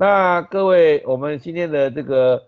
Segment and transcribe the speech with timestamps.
[0.00, 2.42] 那各位，我们今天的这个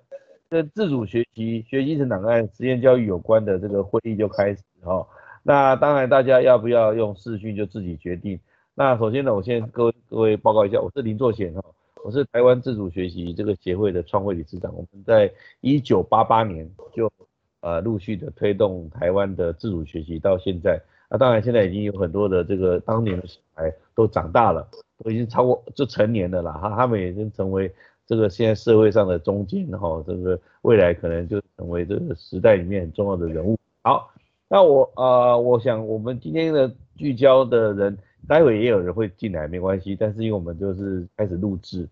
[0.48, 5.06] 跟自主学习、学习成档案、实验教育有关的这个会议就开始哈。
[5.42, 8.40] 那当然，大家要不要用视讯就自己决定。
[8.74, 11.62] 那首先呢，我先各位各位报告一下，我是林作贤哈，
[12.02, 14.74] 我是台湾自主学习这个协会的创会理事长。
[14.74, 15.30] 我们在
[15.60, 17.12] 一九八八年就
[17.60, 20.80] 呃陆续的推动台湾的自主学习到现在。
[21.14, 24.66] 那当然，现在已经有很多的这个当年的小孩都长大了，
[25.04, 27.70] 都已经超过就成年的了哈，他们已经成为
[28.06, 33.58] 这个现在社会上的中间哈，这个未来可能就成为这个时代里面很重要的人物。
[33.82, 34.10] 好，
[34.48, 41.86] 那我呃，我想我们今天的聚焦的人，待会也有人会进来，没关系，但是因为我们就是开始录制，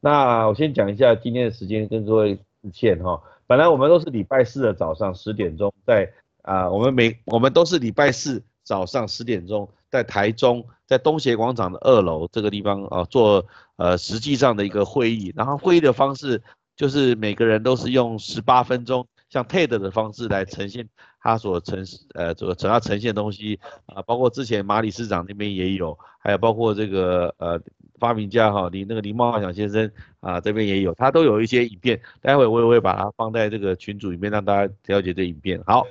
[0.00, 8.42] 那我先讲一下今天的时间跟各位致歉哈，本来我们都是礼拜四的早上十点钟在啊，我们每我们都是礼拜四。
[8.66, 15.32] 早上十点钟，在台中，在东协广场的二楼这个地方啊，做呃实际上的一个会议。
[15.36, 16.42] 然后会议的方式
[16.74, 20.88] 就是每个人都是用十八分钟，像 TED 的方式来呈现
[21.20, 27.60] 他所呈呃所想要呈现的东西啊，包括之前马里市长那边也有，还有包括这个呃
[28.00, 35.62] 发明家哈林那个林茂祥先生啊这边也有，他都有一些影片，待会我也会把它放在这个群组里面让大家了解这影片。
[35.64, 35.86] 好。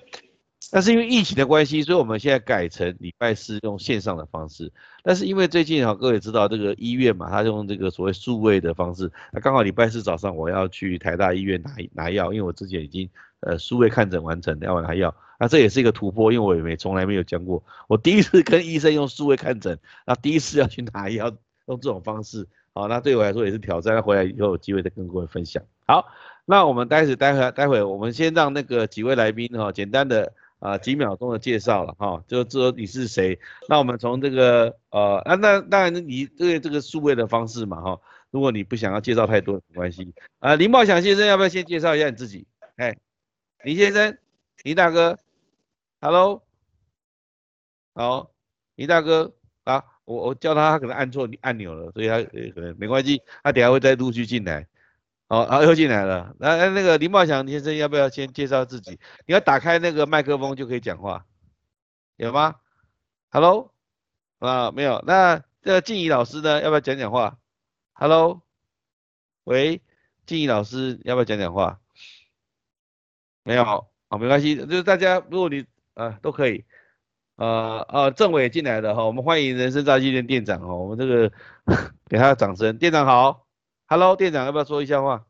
[0.71, 4.71] 但是因为疫情的关系，所以我们现在改成礼拜四用线上的方式。
[5.03, 13.09] 但是因为最近哈，各位知道这个医院嘛，他用这个所谓数位的方式，那刚好礼拜四早上我要去台大医院拿拿药，因为我之前已经
[13.41, 21.31] 呃数位看诊完成，要拿药，那这也是一个突破，因为我也没从来没有讲过，我第一次跟医生用数位看诊，那第一次要去拿药
[21.67, 25.61] 用这种方式，好，那对我来说也是挑战，那回来以后有机会再跟各位分享。
[25.85, 26.07] 好，
[26.45, 30.33] 那我们待会待会待会我们先让那个几位来宾哈，简单的。
[30.65, 33.39] 啊，几秒钟的介绍了哈，就知道你是谁。
[33.69, 40.11] 那我们从这个呃，啊，那当然你这个这个数位的方式嘛哈，如果你不想要介绍太多，没关系。
[40.39, 42.47] 啊，林茂祥先生要不要先介绍一下你自己？
[42.77, 42.97] 哎，
[43.63, 44.17] 林先生，
[44.63, 45.19] 林大哥
[46.01, 46.41] ，Hello，
[47.93, 48.31] 好，
[48.75, 49.31] 林大哥
[49.65, 54.67] 啊，我我叫他，他可能按错按钮了，所以他可能没关系，他等下会再陆续进来。
[55.27, 56.35] 好，好，又进来了。
[56.39, 58.99] 那那个林茂祥先生要不要先介绍自己？
[59.25, 61.25] 你要打开那个麦克风就可以讲话，
[62.15, 62.57] 有吗
[63.31, 63.73] ？Hello，
[64.37, 65.03] 啊，没有。
[65.07, 66.61] 那这静怡老师呢？
[66.61, 67.39] 要不要讲讲话
[67.93, 68.43] ？Hello，
[69.45, 69.81] 喂，
[70.27, 71.79] 静怡老师要不要讲讲话？
[73.43, 75.65] 没有，好，没关系，就是大家如果你
[75.95, 76.65] 啊都可以。
[77.37, 81.31] 呃呃，政委进来了哈，我们欢迎人生炸鸡店店长哈，我们这个
[82.07, 82.77] 给他掌声。
[82.77, 83.44] 店长好。
[83.87, 85.27] Hello，店长要不要说一下话？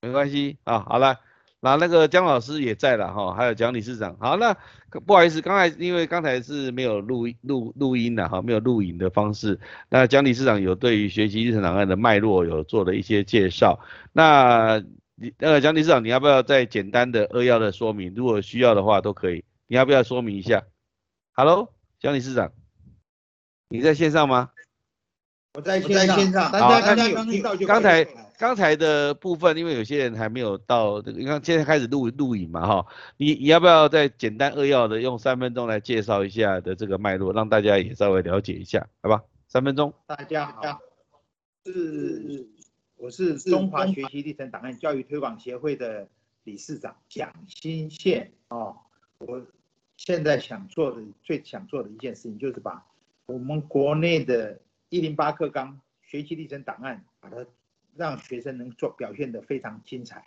[0.00, 1.18] 没关系啊，好了，
[1.58, 4.16] 那那个姜老师也在了哈，还有蒋理事长。
[4.18, 4.56] 好，那
[5.04, 9.58] 不好意思，刚才因为刚才是没有录录录音的哈，没有录影的方式。
[9.88, 13.80] 那蒋理事长有对于学习日程档案的脉络有做了一些介绍。
[14.12, 14.80] 那
[15.16, 18.14] 你呃蒋理事长，你要不要再简单的扼要的说明？
[18.14, 19.44] 如果需要的话都可以。
[19.66, 20.62] 你要不要说明一下
[21.32, 22.52] ？Hello，蒋理事长，
[23.68, 24.50] 你在线上吗？
[25.54, 28.04] 我在线上，大家刚刚听到就刚才
[28.36, 39.22] 刚才的部分，因为有些人还没有到这个，你看现在开始录录影嘛哈，你你要不要再简单扼要的用三分钟来介绍一下的这个脉络，让大家也稍微了解一下，好吧？
[39.46, 39.94] 三分钟。
[40.08, 40.80] 大家好，
[41.66, 42.48] 是
[42.96, 46.08] 我是中华学习历程档案教育推广协会的
[46.42, 48.76] 理事长蒋新宪哦，
[49.18, 49.40] 我
[49.96, 52.84] 现在想做的最想做的一件事情就是把
[53.26, 54.58] 我们国内的。
[54.94, 57.44] 一零八课纲学习历程档案，把它
[57.96, 60.24] 让学生能做表现的非常精彩，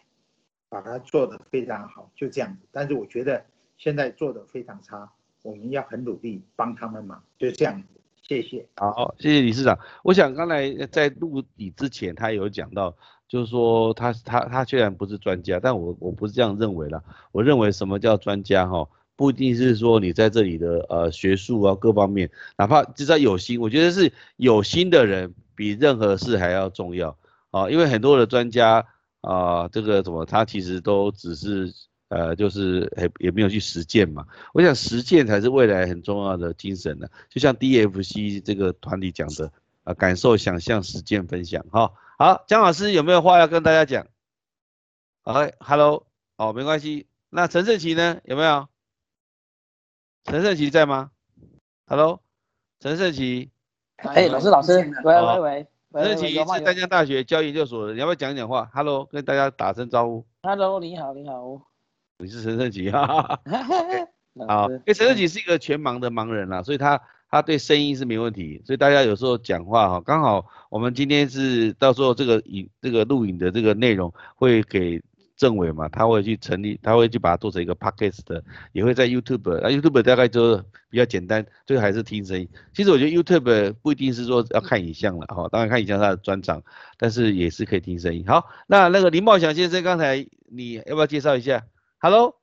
[0.68, 2.68] 把它做的非常好，就这样子。
[2.70, 3.46] 但是我觉得
[3.78, 5.10] 现在做的非常差，
[5.42, 7.88] 我们要很努力帮他们忙，就这样子。
[8.22, 8.68] 谢谢。
[8.76, 9.80] 好，谢谢理事长。
[10.04, 12.94] 我想刚才在录底之前，他有讲到，
[13.26, 17.02] 就是说他他他虽然不是专家，但我我不是这样认为了。
[17.32, 18.86] 我认为什么叫专家哈？
[19.18, 27.18] 不一定是说你在这里的呃学术啊各方面，哪怕至少有心，我觉得是有心的人比任何事还要重要
[27.52, 27.70] 啊。
[27.70, 28.86] 因为很多的专家
[29.22, 31.74] 啊，这个什么他其实都只是
[32.10, 34.26] 呃就是也也没有去实践嘛。
[34.54, 37.08] 我想实践才是未来很重要的精神呢。
[37.28, 39.52] 就像 DFC 这个团体讲的
[39.84, 41.66] 啊，感受、想象、实践、分享。
[41.72, 44.06] 哈，好，姜老师有没有话要跟大家讲？
[45.24, 46.06] 好，Hello，
[46.38, 47.08] 哦，没关系。
[47.30, 48.22] 那陈胜奇呢？
[48.24, 48.68] 有没有？
[50.30, 51.10] 陈胜奇在吗
[51.88, 52.20] ？Hello，
[52.82, 53.50] 陈胜奇。
[53.96, 54.74] 哎，老师，老师，
[55.06, 55.68] 喂喂喂。
[55.94, 60.26] 陈胜奇是丹江大学教研究所的，你要不要讲讲话？Hello，跟大家打声招呼。
[60.44, 61.62] Hello，你好，你好。
[62.20, 64.48] 你是陈胜奇，哈哈哈。
[64.50, 67.02] 好，因为陈胜奇是一个全盲的盲人啦，所以他
[67.32, 75.02] 他对声音是没问题，所以大家有时候讲话哈，刚好我们今天是到时候这个影这个录影的这个内容会给
[75.38, 78.44] 政委嘛，他会去成立，他会去把它做成一个 podcast 的，
[78.74, 80.58] 也会在 YouTube，那 YouTube 大概就
[80.90, 82.50] 比较简单，最后还是听声音。
[82.74, 86.62] 其实我觉得 YouTube 不一定是说要看影像了哈，当然看影像它的专长，
[86.98, 88.26] 但是也是可以听声音。
[88.28, 91.66] 好，那那个林茂祥先生刚才你要不要介绍一下
[92.00, 92.36] ？Hello，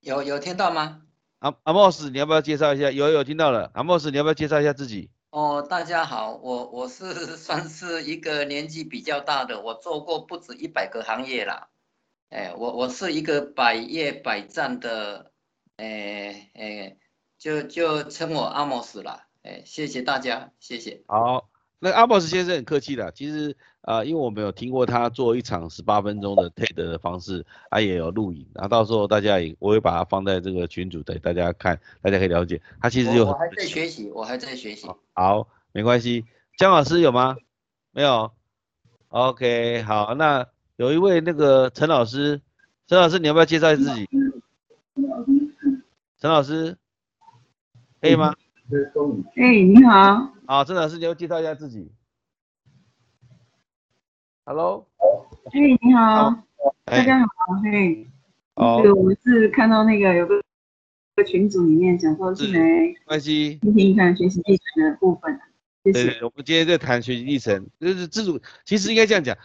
[0.00, 1.02] 有有听到吗？
[1.38, 2.90] 阿阿莫斯，你要不要介绍一下？
[2.90, 5.08] 有有听到了，阿莫斯，你要不要介绍一下自己？
[5.30, 11.68] 哦，大家好，我我是算是一个年纪比较大的，我做过不止一百个行业啦。
[12.30, 15.30] 哎，我我是一个百业百战的，
[15.76, 16.96] 哎哎，
[17.38, 19.26] 就就称我阿莫斯啦。
[19.42, 21.02] 哎，谢谢大家，谢谢。
[21.06, 21.48] 好，
[21.78, 23.56] 那阿莫斯先生很客气的，其实。
[23.82, 32.60] 啊，因为我们有听过他做一场十八分钟的 TED 的方式，他也有录影，然后到时候大家也我会把它放在这个群组给大家看，大家可以了解。
[32.78, 34.86] 他其实有我还在学习，我还在学习。
[35.14, 36.26] 好，没关系。
[36.58, 37.38] 姜老师有吗？
[37.90, 38.30] 没有。
[39.08, 40.46] OK，好，那
[40.80, 42.40] 有一位那个陈老师，
[42.86, 44.08] 陈老师你要不要介绍自己？
[46.18, 46.74] 陈老师，
[48.00, 48.34] 可以吗？
[49.36, 50.32] 哎，你好。
[50.46, 51.92] 好，陈老师你要介绍一下自己。
[54.46, 54.86] Hello，
[55.52, 56.34] 哎，你好，
[56.86, 57.26] 大家好，
[57.62, 58.08] 嘿，
[58.54, 60.42] 那个我是看到那个有个
[61.26, 65.38] 群组里面讲说是来关系听听看学习历程的部分，
[65.84, 66.24] 谢谢。
[66.24, 69.36] 我们今天在谈学习历程，就是自主，其实应该这样讲，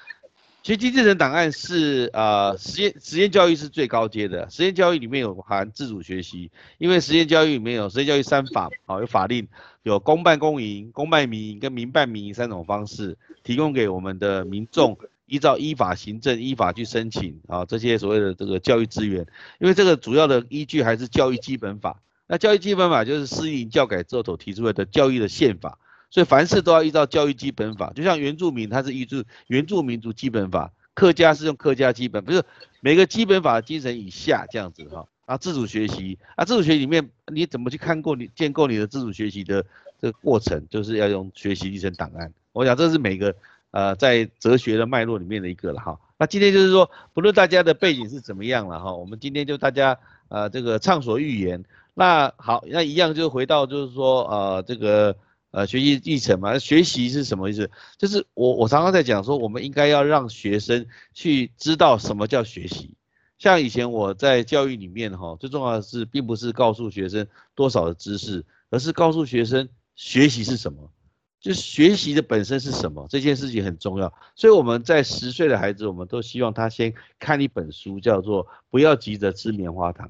[0.66, 9.48] 学习历程档案是呃实验实验教育是最高阶的，实验教育里面有含自主学习，因为实验教育里面有实验教育三法，好有法令。
[9.84, 14.98] 有公办公营、公办民营跟民办民营三种方式，提供给我们的民众
[15.28, 19.24] 依照依法行政、依法去申请啊这些所谓的这个教育资源。
[19.60, 22.02] 因为这个主要的依据还是教育基本法。
[22.26, 25.78] 那教育基本法就是适应教改之后所提出来的教育的宪法，
[26.16, 27.92] 所以凡事都要依照教育基本法。
[27.94, 32.42] 就像原住民，他是依据原住民族基本法；客家是用客家基本，不是
[32.80, 35.06] 每个基本法的精神以下这样子哈。
[35.26, 39.62] 啊，自主学习啊，自主学习里面你怎么去看过你建构你的自主学习的
[40.00, 42.32] 这个过程，就是要用学习历程档案。
[42.54, 43.36] 我想这是每个
[43.72, 46.00] 呃在哲学的脉络里面的一个了哈。
[46.18, 51.62] 那今天就是说，不论大家的背景是怎么样了哈，我们今天就大家呃这个畅所欲言。
[51.94, 55.14] 那好，那一样就回到就是说呃这个
[55.56, 57.72] 呃学习历程嘛，学习是什么意思？
[57.98, 62.94] 就是我我常常在讲说，我们应该要让学生去知道什么叫学习。
[63.38, 70.92] 像以前我在教育里面哈，最重要的是，并不是告诉学生多少的知识，而是告诉学生学习是什么，
[71.40, 74.14] 就学习的本身是什么，这件事情很重要。
[74.36, 80.08] 所以我们在十岁的孩子，我们都希望他先看一本书，叫做《不要急着吃棉花糖》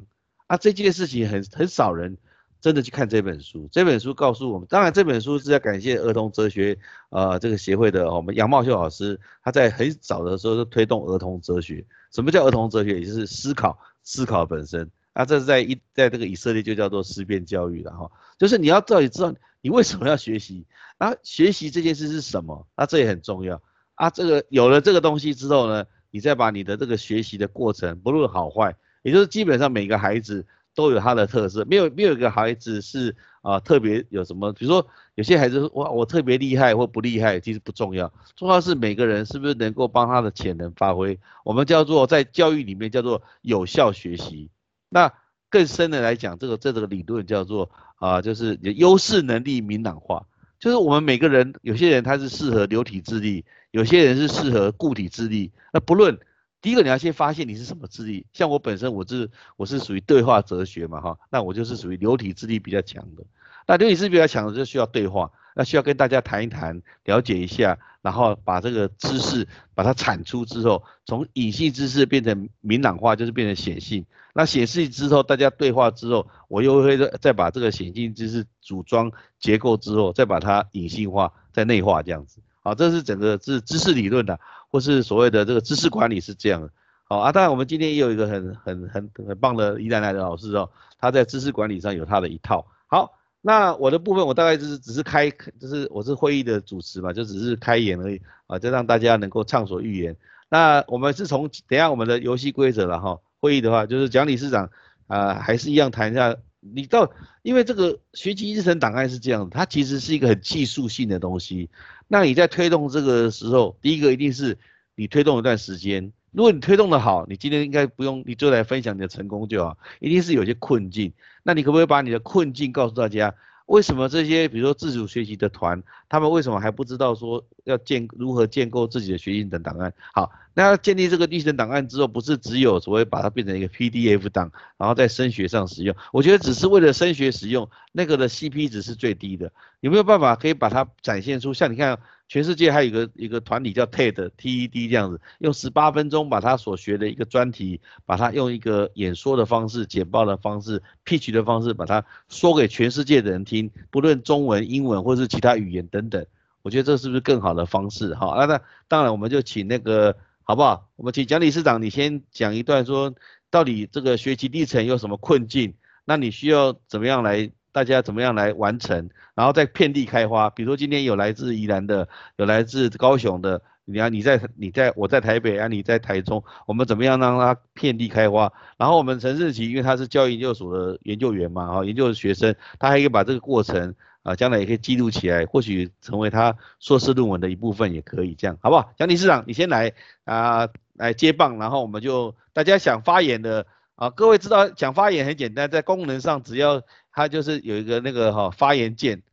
[0.47, 0.57] 啊。
[0.57, 2.17] 这件事情很很少人
[2.65, 3.69] 真的去看这本书。
[3.71, 6.75] 这本书告诉我们，当然这本书是要感谢儿童哲学
[7.09, 11.85] 呃这个协会的我们杨茂秀老师，他在很早的时候就推动儿童哲学。
[12.11, 12.99] 什么叫儿童哲学？
[12.99, 18.09] 也就是思考，思考本身啊，这是在一在这个以色列就叫做思辨教育了哈，
[18.39, 19.31] 就是你要到底知道
[19.61, 20.65] 你为什么要学习，
[20.97, 23.61] 啊，学习这件事是什么，啊，这也很重要
[23.93, 33.15] 啊，这个有了这个东西之后呢，你再把你的这个学习的过程，不论好坏，也就是基本上每个孩子都有他的特色，没有没有一个孩子是。
[33.45, 34.51] 啊，特别有什么？
[34.53, 41.19] 比如说，有些孩子我，我特别厉害或不厉害，其实不重要，重要是每个人是不是能够帮他的潜能发挥。
[41.43, 44.49] 我们叫做在教育里面叫做有效学习。
[44.89, 45.13] 那
[45.51, 50.25] 更深的来讲，这个这个理论叫做啊，就是优势能力明朗化。
[50.57, 55.51] 就是我们每个人，有些人他是适合流体智力，有些人是适合固体智力。
[55.71, 56.17] 那不论。
[56.65, 63.23] 第一个你要先发现你是什么智力，像我本身我是我是属于对话哲学嘛哈，那我就是属于流体智力比较强的。
[63.67, 74.03] 那流体智力比较强的就需要对话，那需要跟大家谈一谈，了解一下，然后把这个知识把它产出之后，从隐性知识变成明朗化，就是变成显性。
[74.33, 82.41] 那显性之后，大家对话之后，我又会再把这个显性知识组装结构之后，再把它隐性化，再内化这样子。
[82.65, 84.37] 啊，这是整个知知识理论的。
[84.71, 86.69] 或是所谓的这个知识管理是这样的，
[87.05, 90.69] 好啊，当然我们今天也有一个很很很很棒的宜兰来的老师哦，
[90.99, 92.65] 他在知识管理上有他的一套。
[92.87, 95.31] 好，那我的部分我大概就是只是开，
[95.61, 100.17] 就是我是会议的主持嘛，就只是开言而已啊，就让大家能够畅所欲言。
[100.49, 104.69] 那我们是从等下我们的游戏规则了哈，会议的话就是蒋理事长
[105.07, 106.35] 啊，还是一样谈一下，
[106.73, 107.11] 你到
[107.43, 111.69] 因为这个学习日程档案是这样，它其实是一个很技术性的东西。
[112.07, 114.57] 那你在推动这个时候，第一个一定是
[114.95, 116.11] 你推动一段时间。
[116.31, 119.77] 如果你推动的好，你今天应该不用，你就来分享你的成功就好。
[119.99, 123.33] 一定是有些困境，那你可不可以把你的困境告诉大家？
[123.67, 129.91] 为什么这些比如说自主学习的团，他们为什么还不知道说要建如何建构自己的学习等档案？
[130.13, 135.95] 好，那建立这个历程档案之后，不是只有所谓把它变成一个 PDF 档，然后在升学上使用。
[136.11, 139.51] 我觉得只是为了升学使用，那个的 CP 值是最低的。
[139.81, 141.99] 有没有办法可以把它展现出像你看？
[142.27, 156.25] 全世界还有一个一个团体叫 TED，TED 这样子，用十八分钟把他所学的一个专题，把它用一个演说的方式、简报的方式、pitch 的方式，把它说给全世界的人听，不论中文、英文或是其他语言等等。
[156.63, 158.15] 我觉得这是不是更好的方式？
[158.15, 160.87] 好，那那当然我们就请那个好不好？
[160.95, 163.13] 我们请蒋理事长，你先讲一段，说
[163.49, 165.73] 到底这个学习历程有什么困境？
[166.05, 167.51] 那你需要怎么样来？
[167.71, 170.49] 大家怎么样来完成，然后再遍地开花。
[170.49, 178.53] 比如说今天有来自宜兰的，有来自高雄的，你看你在你在我在台北啊，你在台中，我们怎么样让它遍地开花？
[178.77, 183.93] 然后我们陈世奇，因为他是教育研究所的研究员嘛，啊，研究的学生，他还可以把这个过程
[184.25, 188.91] 啊，将来也可以记录起来，或许成为他硕士论文的一部分也可以，这样好不好？
[188.97, 189.93] 蒋理事长，你先来
[190.25, 193.65] 啊，来接棒，然后我们就大家想发言的
[193.95, 196.81] 啊，各位知道想发言很简单，在功能上只要。
[197.17, 199.23] 它就是有一个那个哈发言键，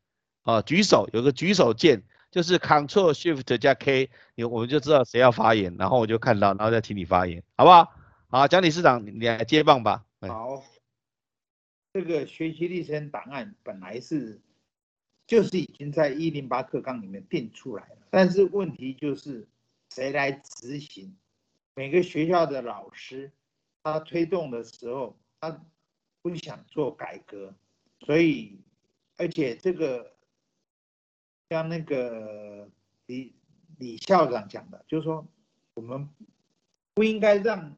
[0.42, 7.92] 啊举手有个举手键，就是 Control Shift 加 K，你我们就知道谁要发言，然后我就看到，然后再请你发言，好不好？
[8.28, 10.04] 好，蒋理事长你来接棒吧。
[10.20, 10.62] 好，
[11.92, 14.40] 这个学习历程档案本来是
[15.32, 19.48] 就是已经在一零八课纲里面定出来了，但是问题就是
[19.88, 21.16] 谁来执行？
[21.74, 23.32] 每个学校的老师
[23.82, 25.64] 他推动的时候，他
[26.20, 27.54] 不想做改革。
[28.00, 28.60] 所以，
[29.16, 30.12] 而且这个
[31.48, 32.68] 像那个
[33.06, 33.34] 李
[33.78, 35.26] 李校长讲的，就是说，
[35.72, 36.06] 我们
[36.92, 37.74] 不应该让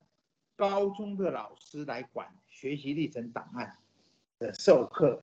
[0.57, 3.79] 高中的老师来管学习历程档案
[4.41, 5.23] 的授课，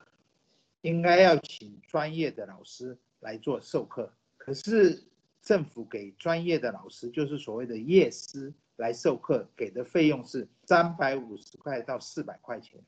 [0.82, 4.14] 应该要请专业的老师来做授课。
[4.38, 5.04] 可是
[5.42, 12.82] 政府给专业的老师，就是所谓的业师来授课，给的费用是三百五十块到四百块钱。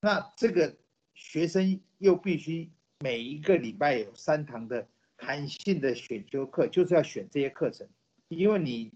[0.00, 0.76] 那这个。
[1.12, 7.86] 学生又必须每一个礼拜有三堂的弹性的选修课，就是要选这些课程，
[8.28, 8.90] 因为你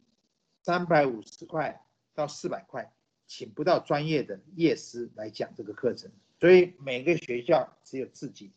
[0.62, 2.90] 三百五十块到四百块，
[3.26, 6.10] 请不到专业的业师来讲这个课程，
[6.40, 8.52] 所以每个学校只有自己，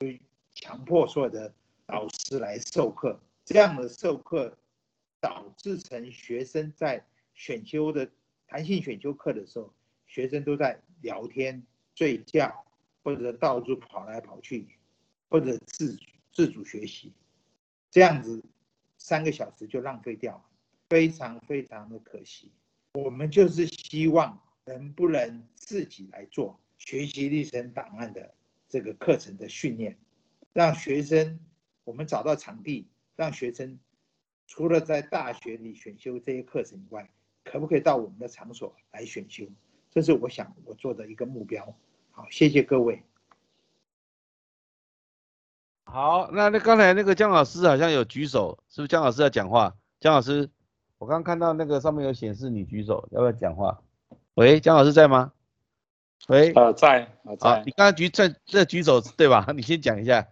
[0.00, 0.20] 去
[0.54, 1.54] 强迫所有的
[1.86, 4.56] 老师来授课，这样的授课
[5.20, 7.04] 导致成学生在
[7.34, 8.10] 选修的
[8.46, 9.72] 弹性选修课的时候，
[10.06, 11.62] 学生都在聊天
[11.94, 12.64] 睡觉。
[13.04, 14.68] 或者到处跑来跑去，
[15.30, 15.98] 或者自
[16.30, 17.10] 自主学习，
[17.90, 18.42] 这样子
[18.98, 20.44] 三个小时就浪费掉了，
[20.90, 22.52] 非常非常的可惜。
[22.92, 28.32] 我们就是希望能不能自己来做学习历程档案的
[28.66, 29.98] 这个课程的训练，
[30.54, 31.38] 让学生
[31.84, 33.78] 我们找到场地，让学生
[34.46, 37.06] 除了在大学里选修这些课程以外，
[37.44, 39.44] 可不可以到我们的场所来选修？
[39.90, 41.76] 这是我想我做的一个目标。
[42.10, 43.02] 好，谢谢各位。
[45.84, 49.76] 好，那那刚才那个姜老师好像有举手，是不是姜老师要讲话？
[50.00, 50.48] 姜老师，
[50.96, 53.78] 我刚刚看到那个上面有显示你举手，要不要讲话？
[54.36, 55.34] 喂，姜老师在吗？
[56.26, 57.08] 喂，呃，在，
[57.38, 57.62] 在。
[57.64, 59.46] 你刚刚举在在举手对吧？
[59.56, 60.26] 你先讲一下。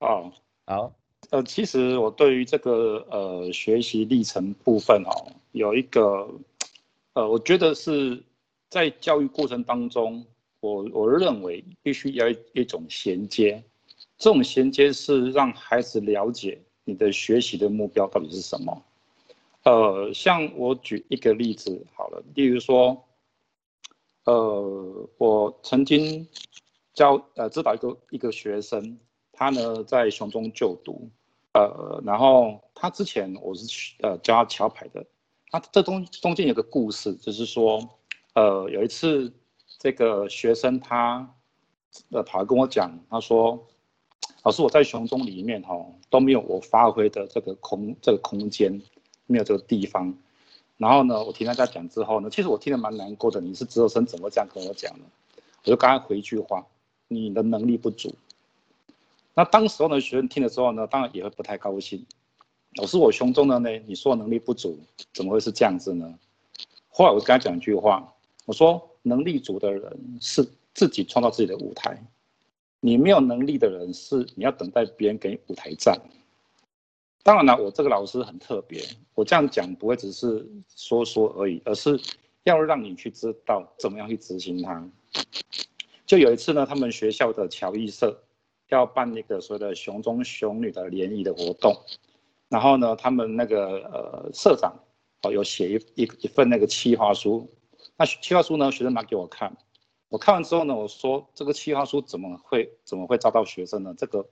[0.00, 0.30] 哦，
[0.66, 0.92] 好。
[1.30, 6.28] 呃，其实我对于这个呃学习历程部分哦，有一个
[7.14, 8.22] 呃，我觉得是
[8.68, 10.24] 在教育过程当中。
[10.60, 13.62] 我我认为必须要一种衔接，
[14.18, 18.82] 这种衔接是让孩子了解你的学习的目标到底是什么。
[19.64, 23.00] 呃，像我举一个例子好了，例如说，
[24.26, 26.28] 呃，我曾经
[26.94, 28.98] 教呃指导一个一个学生，
[29.32, 31.08] 他呢在雄中就读，
[31.54, 35.04] 呃，然后他之前我是呃教他桥牌的，
[35.50, 37.80] 他这中中间有个故事，就是说，
[38.34, 39.32] 呃，有一次。
[39.78, 41.34] 这个学生他，
[42.10, 43.62] 呃，跑来跟我讲，他说
[44.42, 45.76] ：“老师，我在雄中里面哈
[46.08, 48.80] 都没有我发挥的这个空这个空间，
[49.26, 50.16] 没有这个地方。”
[50.76, 53.40] 然后呢，我听他在讲之后呢，其实我听得蛮难过的。
[53.40, 55.04] 你是职生，怎么这样跟我讲呢？
[55.64, 56.66] 我就刚刚回一句话
[57.08, 58.14] ：“你的能力不足。”
[59.34, 62.04] 那当时候呢学生听了之后呢，当然也会不太高兴。
[62.76, 64.78] 老师，我胸中的呢，你说能力不足，
[65.12, 66.14] 怎么会是这样子呢？
[66.88, 68.12] 后来我跟他讲一句话，
[68.44, 68.90] 我说。
[69.08, 71.96] 能力足的人是自己创造自己的舞台，
[72.80, 75.96] 你没有能力的人是你要等待别人给舞台站。
[77.26, 78.80] 当然了，我这个老师很特别，
[79.16, 82.00] 我这样讲不会只是说说而已，而是
[82.44, 84.88] 要让你去知道怎么样去执行它。
[86.06, 88.16] 就有一次呢，他们学校的乔艺社
[88.68, 91.74] 要办那个所谓的熊中熊女的联谊的活动，
[92.48, 94.72] 然后呢，他们那个呃社长
[95.22, 97.52] 哦有写一一一份那个企划书，
[97.96, 99.52] 那企划书呢学生拿给我看，
[100.10, 103.92] 我看完之后呢，我说这个企划书怎么会怎么会招到学生呢？
[103.98, 104.24] 这个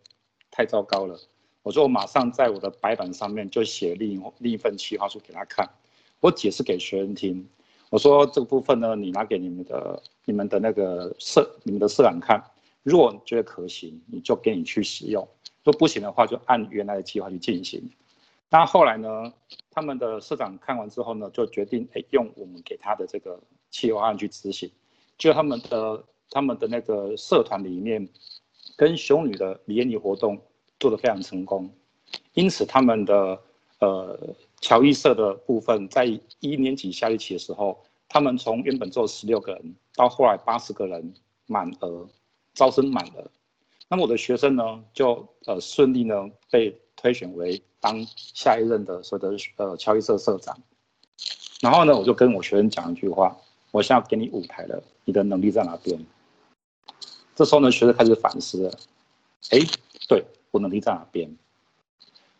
[0.52, 1.18] 太糟糕了，
[1.64, 5.66] 我说我马上在我的白板上面就写另另一份企划书给他看，
[6.20, 7.48] 我解释给学生听。
[7.88, 12.38] 我说这个部分呢，你拿给你们的、你们的那个社、你们的社长看，
[12.82, 15.24] 如果觉得可行，你就给你去使用；
[15.62, 17.82] 如果不行的话，就按原来的计划去进行。
[18.50, 19.32] 那后来呢，
[19.70, 23.40] 他们的社长看完之后呢，就决定哎用我们给他的这个
[23.70, 24.70] 企划案去执行。
[25.16, 28.06] 就他们的他们的那个社团里面，
[28.76, 30.38] 跟熊女的联谊活动
[30.84, 31.70] 做得非常成功，
[32.34, 33.40] 因此他们的
[33.78, 34.18] 呃。
[34.60, 36.06] 乔伊社的部分，在
[36.40, 41.12] 一年级下学期的时候，他们从原本做十六个人，到后来八十个人
[41.44, 42.08] 满额，
[42.54, 43.30] 招生满了。
[43.90, 46.14] 那么我的学生呢，就呃顺利呢
[46.50, 50.58] 被推选为当下一任的所谓的呃乔伊社社长。
[51.60, 53.36] 然后呢，我就跟我学生讲一句话：
[53.70, 56.02] 我现在给你舞台了，你的能力在哪边？
[57.36, 58.70] 这时候呢，学生开始反思了，
[59.50, 59.58] 哎，
[60.08, 61.28] 对我能力在哪边？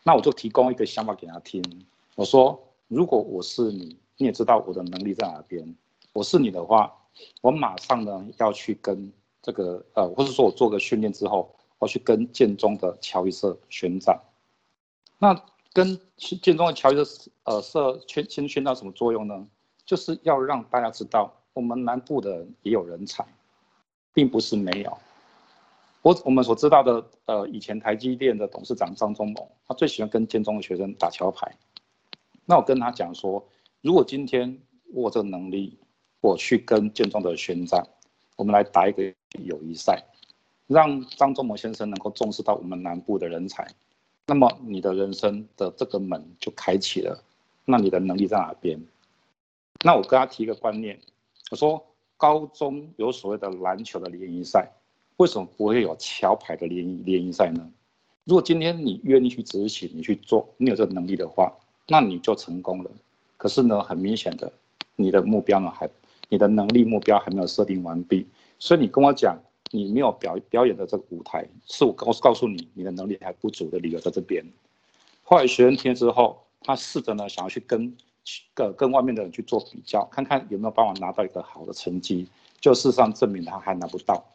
[0.01, 1.61] 那我就提供一个想法给他听。
[2.15, 2.57] 我说，
[2.87, 5.75] 如果我是你，你也知道我的能力在哪边。
[6.13, 6.95] 我是你的话，
[7.41, 14.17] 我马上呢要去跟这个呃，或者说我做个训练之后，我去跟建中的乔伊社宣战。
[15.19, 15.35] 那
[15.73, 19.45] 跟建中的乔伊社呃社宣先宣战什么作用呢？
[19.85, 23.27] 就是要让大家知道，我们南部的也有人才，
[24.13, 24.97] 并不是没有。
[26.05, 31.51] 我我们所知道的呃，以前台积电的董事长张忠谋，他最喜欢跟建中的学生打桥牌。
[32.45, 33.43] 那我跟他讲说，
[33.81, 34.55] 如果今天
[34.93, 35.79] 我这个能力，
[36.21, 37.83] 我去跟建中的宣战，
[38.35, 39.01] 我们来打一个
[39.43, 40.03] 友谊赛，
[40.67, 43.67] 让张忠谋先生能够重视到我们南部的人才，
[44.27, 47.19] 那么你的人生的这个门就开启了。
[47.65, 48.79] 那你的能力在哪边？
[49.83, 50.99] 那我跟他提一个观念，
[51.49, 51.83] 我说
[52.15, 54.71] 高中有所谓的篮球的联谊赛，
[55.17, 57.71] 为什么不会有桥牌的联谊联谊赛呢？
[58.23, 61.53] 如果今天你愿意去执行，你去做，你有这个能力的话。
[61.87, 62.89] 那你就成功了，
[63.37, 64.51] 可是呢，很明显的，
[64.95, 65.87] 你的目标呢还，
[66.29, 68.25] 你的能力目标还没有设定完毕，
[68.57, 69.37] 所以你跟我讲
[69.69, 74.43] 你没有表表演的这个舞台，是我告告诉你你的能力还不足的理由在这边。
[75.21, 77.95] 后来学生听之后，他试着呢想要去跟
[78.55, 82.27] 跟跟外面的人去做比较，看看有没有办法拿到一个好的成绩，
[82.59, 84.25] 就事实上证明他还拿不到。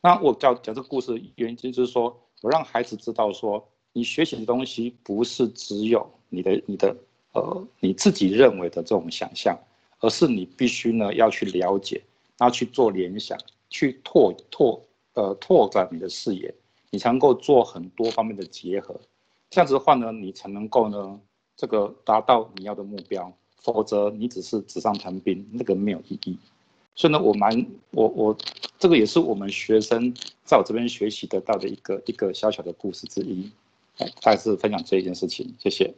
[0.00, 3.66] 那我讲讲这个故事原因就是说我让孩子知道说。
[3.94, 6.94] 你学习的东西不是只有你的、你的
[7.32, 9.58] 呃你自己认为的这种想象，
[9.98, 12.00] 而是你必须呢要去了解，
[12.36, 13.36] 然后去做联想，
[13.70, 14.80] 去拓拓
[15.14, 16.54] 呃拓展你的视野，
[16.90, 18.94] 你才能够做很多方面的结合。
[19.50, 21.18] 这样子的话呢，你才能够呢
[21.56, 26.38] 这个达到你要的目标，否则你只是纸上谈兵，那个没有意义。
[26.98, 28.36] 所以呢，我蛮我我
[28.76, 33.48] 这个也是我们学生在我这边学习得到的一个一个小小的故事之一。
[33.98, 35.94] 哎再次分享这一件事情，谢谢。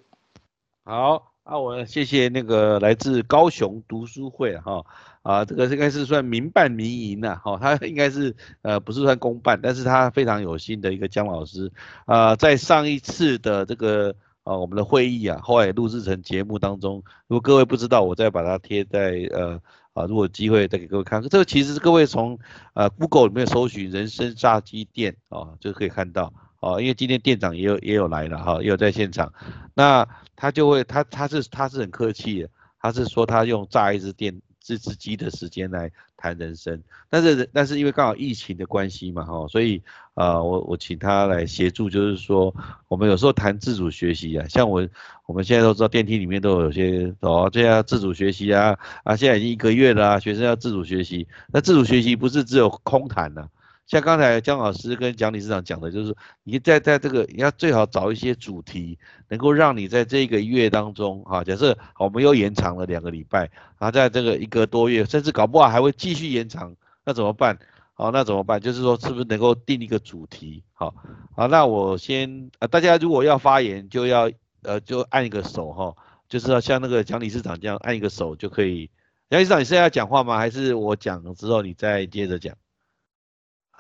[0.84, 4.84] 好，那我谢谢那个来自高雄读书会哈
[5.22, 11.72] 啊，这个应该是算民办民营的哈，他应该是呃不是算公办，但是他非常有心的一个姜老师
[12.04, 19.60] 啊，在上一次的这个呃我们的会议啊，后来录制成节目当中，如果各位不知道，我再把它贴在呃
[19.92, 22.38] 啊，如果机会再给各位看，这个其实是各位从
[22.74, 26.33] 呃 Google 里面搜寻人生炸鸡店啊，就可以看到。
[26.61, 29.33] 啊，因为今天店长也有也有来了哈，也有在现场，
[29.72, 39.83] 那他就会他他是他是很客气的，他是说他用炸一只店这只鸡的时间来谈人生，但是但是因为刚好疫情的关系嘛哈，所以
[40.14, 42.54] 啊我我请他来协助，就是说
[42.87, 44.88] 我们有时候谈自主学习啊，像我
[45.26, 53.48] 我们现在都知道电梯里面都有些哦这样自主学习啊啊现在已经一个月了，学生要自主学习，那自主学习不是只有空谈呢。
[53.90, 67.59] 像刚才姜老师跟蒋理事长讲的，就是你在在这个你要最好找一些主题，能够让你在这个月当中，哈，假设我们又延长了两个礼拜，啊，在这个一个多月，甚至搞不好还会继续延长，那怎么办？
[67.94, 68.61] 好，那怎么办？
[68.61, 70.62] 就是说是不是能够定一个主题？
[70.72, 70.94] 好，
[71.35, 74.31] 好，那我先，呃，大家如果要发言，就要
[74.62, 75.96] 呃就按一个手哈，
[76.29, 78.88] 就是要像那个蒋理事长这样按一个手就可以。
[79.31, 80.38] 蒋理事长，你是要讲话吗？
[80.38, 82.55] 还是我讲了之后你再接着讲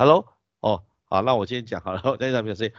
[0.00, 0.24] ？Hello，
[0.60, 2.00] 哦，好，那我先讲好了。
[2.16, 2.72] 在上面谁？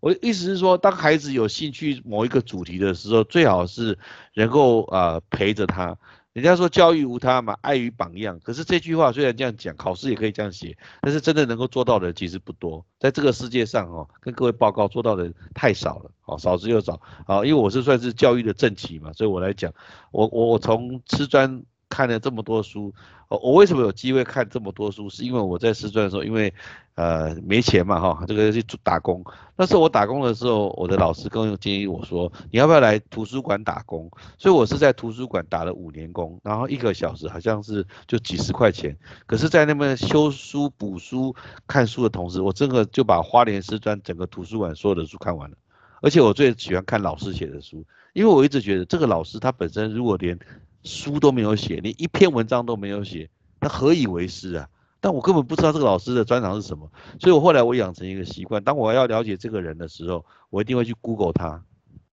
[0.00, 3.98] 我意思是说，当孩子有兴趣某一个主题的时候，最好是
[4.34, 5.96] 能够啊陪着他。
[6.34, 8.38] 人家说教育无他嘛，爱与榜样。
[8.40, 12.84] 可是这句话虽然这样讲，考试也可以这样写，但是真的能够做到的其实不多。
[13.00, 17.00] 在这个世界上哦，跟各位报告做到的太少了，哦，少之又少。
[17.26, 19.72] 啊，因为我是算是教育的正旗嘛，所以我来讲，
[20.12, 21.64] 我我我从吃专。
[21.88, 22.92] 看了这么多书，
[23.28, 25.08] 我为什么有机会看这么多书？
[25.08, 26.52] 是因为我在师专的时候，因为
[26.94, 29.24] 呃没钱嘛哈，这个去打工。
[29.56, 34.10] 那时候我打工的时候，我的老师跟建议我说，你要不要来图书馆打工？
[34.36, 38.96] 所以我是在图书馆打了五年工，然后一个小时好像是就几十块钱。
[39.26, 41.34] 可是，在那边修书、补书、
[41.66, 45.56] 看书的同时，我真的就把花莲师专整个图书馆所有的书看完了。
[46.00, 50.38] 而且我最喜欢看老师写的书，因为我一直觉得这个老师他本身如果连
[50.84, 53.28] 书都没有写，连一篇文章都没有写，
[53.60, 54.68] 那何以为师啊？
[55.00, 61.62] 但我根本不知道这个老师的专长是什么，所以我后来我养成一个习惯，当我要了解这个人的时候，我一定会去 Google 他，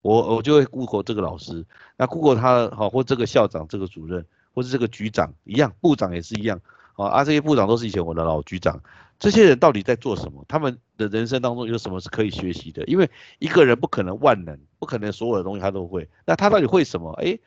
[0.01, 6.59] 我我就会 Google 这个老师，那 Google 他好或这个校长、这个主任或是这个局长一样，部长也是一样，
[6.95, 8.81] 啊，这些部长都是以前我的老局长，
[9.17, 10.43] 这些人到底在做什么？
[10.49, 12.83] 他们的人生当中有什么是可以学习的？
[12.83, 17.13] 因为一个人不可能万能，不可能所有的东西他都会，那他到底会什么？
[17.13, 17.39] 哎。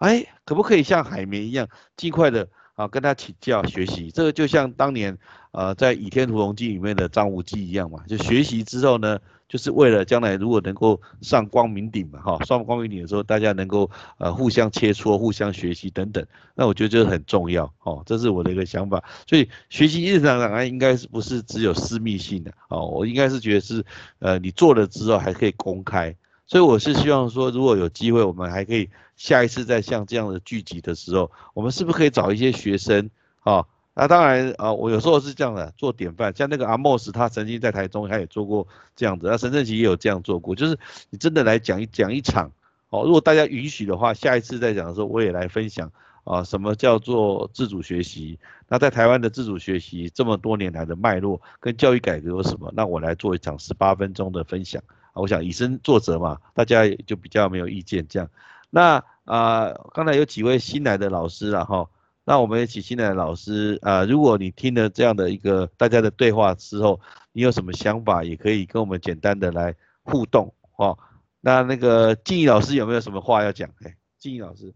[0.00, 4.10] 哎，可不可以像海绵一样，尽快的啊跟他请教学习？
[4.10, 5.16] 这个就像当年
[5.52, 16.24] 呃在《倚天屠龙记》里面的张无忌一样嘛，就学习之后呢，就是为了将来如果能够上光明顶嘛，哈，上光明顶的时候，大家能够呃互相切磋、互相学习等等。
[16.54, 19.04] 那我觉得这个很重要哦，这是我的一个想法。
[19.28, 22.86] 所以学习日常档案应该是不是只有私密性的哦？
[22.86, 23.84] 我应该是觉得是
[24.20, 26.16] 呃你做了之后还可以公开。
[26.46, 33.66] 所以我是希望说，如果有机会，我们还可以下一次再像这样的聚集的时候，我们是不是可以找一些学生啊？
[33.92, 39.26] 那当然啊，我有时候是这样的，做典范，像那个阿莫斯，他曾经在台中，他也做过这样子。
[39.26, 40.78] 那陈正奇也有这样做过，就是
[41.10, 42.50] 你真的来讲一讲一场
[42.88, 43.04] 哦。
[43.04, 45.92] 如果大家允许的话，下一次再讲的时候，我也来分享
[46.24, 48.38] 啊，什么叫做自主学习？
[48.68, 52.72] 那在台湾的自主学习这么多年来的脉络跟教育改革有什么？
[52.74, 55.20] 那我来做一场十八分钟的分享啊。
[55.20, 58.26] 我想以身作则嘛，大家就比较没有意见这样。
[58.70, 61.90] 那啊，刚才有几位新来的老师了哈，
[62.24, 67.00] 那我们一起新来的老师啊，如果你听了这样的一个大家的对话之后，
[67.32, 70.98] 你有什么想法，也可以跟我们简单的来互动哦。
[71.40, 73.68] 那那个静怡老师有没有什么话要讲？
[73.84, 74.74] 哎，静怡老师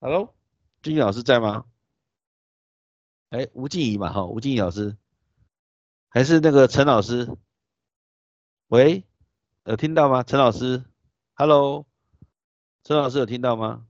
[0.00, 0.34] ，Hello，
[0.82, 1.64] 静怡老师在吗？
[3.30, 4.96] 哎，吴静怡嘛哈，吴静怡老师，
[6.08, 7.28] 还是那个陈老师？
[8.68, 9.04] 喂，
[9.64, 10.22] 有听到吗？
[10.22, 10.82] 陈老师
[11.34, 11.86] ，Hello，
[12.84, 13.82] 陈老师有听到吗？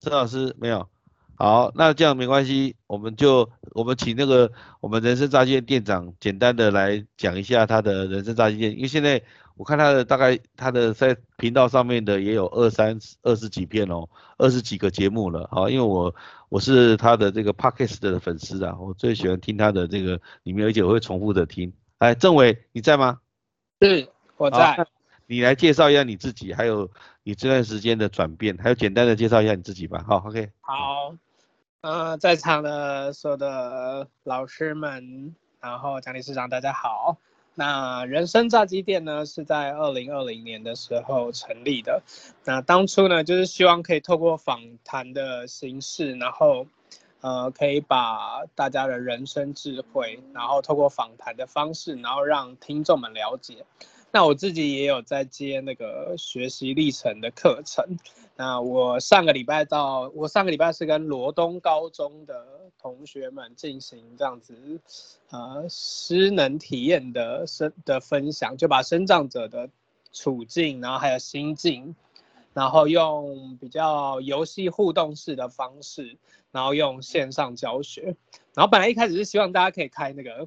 [0.00, 0.88] 陈老师没有。
[1.34, 9.20] 好，那这样没关系，我们就我们请那个我们人生炸鸡店店长简单的来讲一下他的人生炸鸡店，因为现在
[9.56, 15.48] 我看他的大概他的在频道上面的也有二三二十几片哦，二十几个节目了。
[15.50, 16.14] 好，因为我
[16.48, 21.72] 我是他的这个 Podcast 的粉丝啊，我最喜欢听他的这个里面，而且我会重复的听。
[21.98, 23.18] 哎，政委你在吗？
[23.80, 24.86] 是，我在。
[25.32, 26.90] 你来介绍一下你自己，还有
[27.22, 30.04] 你这段时间的转变，还有简单的介绍一下你自己吧。
[30.06, 30.50] 好，OK。
[30.60, 31.14] 好，
[31.80, 37.16] 呃，在场的所有的老师们，然后蒋理事长，大家好。
[37.54, 42.02] 那人生炸鸡店呢，是在二零二零年的时候成立的。
[42.44, 46.66] 那当初呢，就是希望可以透过访谈的形式，然后。
[47.22, 53.64] 呃，可以把大家的人生智慧，然后透过访谈的方式，然后让听众们了解。
[54.14, 57.84] 那我自己也有在接那个学习历程的课程。
[58.36, 64.54] 那我上个礼拜到，我上个礼拜是跟罗东高中的同学们进行这样子，
[65.30, 69.70] 呃，失能体验的生的分享，就把生长者的
[70.12, 71.94] 处境，然后还有心境。
[72.54, 76.18] 然后用比较游戏互动式的方式，
[76.50, 78.14] 然后用线上教学。
[78.52, 80.46] 然后本来一开始是希望大家可以开那个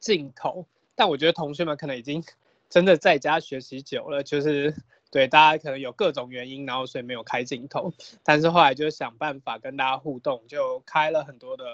[0.00, 2.24] 镜头，但我觉得同学们可能已经
[2.68, 4.74] 真的在家学习久了，就是
[5.10, 7.92] 对大家可能有各种原因，然后所以没有开镜头。
[8.22, 11.64] 但是后来就想办法跟大家互动，就开了很多的，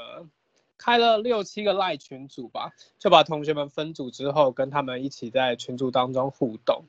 [0.79, 6.85] 开了六七个赖群组吧，就把同学们分组之后，跟他们一起在群组当中互动。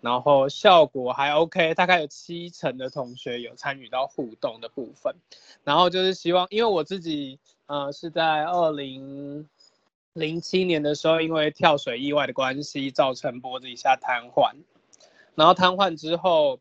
[0.00, 5.16] 然后效果还 OK，大概有七成的同学有参与到互动的部分。
[5.64, 9.48] 然后就是希望，因为我自己呃是在二零
[10.18, 14.52] 零七年的时候，因为跳水意外的关系，造成脖子以下瘫痪。
[15.34, 16.60] 然后瘫痪之后，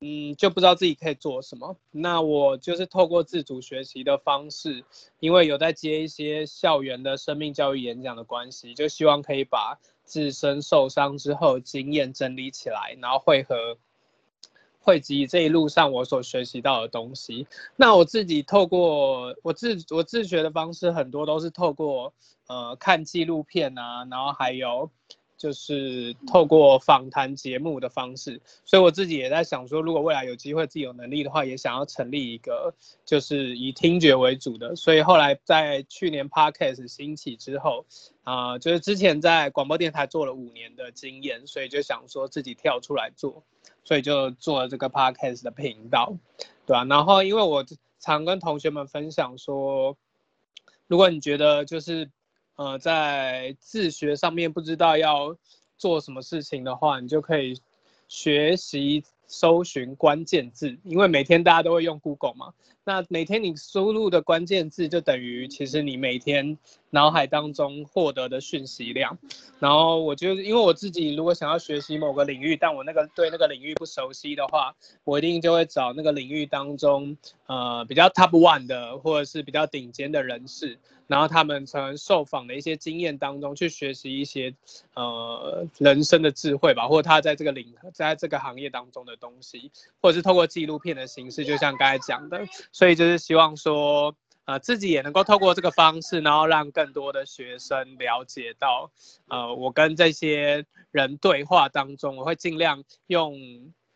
[0.00, 1.76] 嗯，就不知道自己可以做什么。
[1.90, 4.84] 那我就是透过自主学习的方式，
[5.18, 9.78] 因为有在接一些校园的生命教育演讲的关系，就希望可以把。
[10.02, 13.78] 自身受伤之后，经验整理起来，然后汇合
[14.80, 17.46] 汇集这一路上我所学习到的东西。
[17.76, 22.12] 那我自己透过我自我自学的方式，很多都是透过
[22.48, 24.90] 呃看纪录片啊，然后还有。
[25.40, 32.74] 就是透过访谈节目的方式，所以我自己也在想说，如果未来有机会自己有能力的话，也想要成立一个
[33.06, 34.76] 就是以听觉为主的。
[34.76, 37.86] 所以后来在去年 Podcast 兴起之后，
[38.22, 43.42] 啊，就是之前在广播电台做了五年的经验，所以就想说自己跳出来做，
[43.82, 46.12] 所以就做了这个 Podcast 的频道，
[46.66, 46.84] 对吧？
[46.84, 47.64] 然后因为我
[47.98, 49.96] 常跟同学们分享说，
[50.86, 52.10] 如果你觉得就是。
[52.60, 55.34] 呃，在自学上面不知道要
[55.78, 57.58] 做什么事情的话，你就可以
[58.06, 62.52] 学习搜寻关键字，因为每天大家都会用 Google 嘛。
[62.90, 66.58] 那每天你输入的关键字，就等于其实你每天
[66.90, 69.16] 脑海当中获得的讯息量。
[69.60, 74.74] 然后我就因为我自己如果想要学习某个领域，但我那个对那个领域不熟悉的话，
[75.04, 80.76] 我一定就会找那个领域当中呃比较 top one 的，或者是比较顶尖的人士。
[81.06, 84.54] 然后他们从受访的一些经验当中去学习一些
[84.94, 92.46] 呃人生的智慧吧，或他在这个领在这个行业当中的东西，或者是透过纪录片的形式，就像刚才讲的，
[92.80, 94.16] 所以就是希望说
[94.46, 98.90] 呃自己也能够透过这个方式，然后让更多的学生了解到
[99.28, 103.36] 呃我跟这些人对话当中，我会尽量用。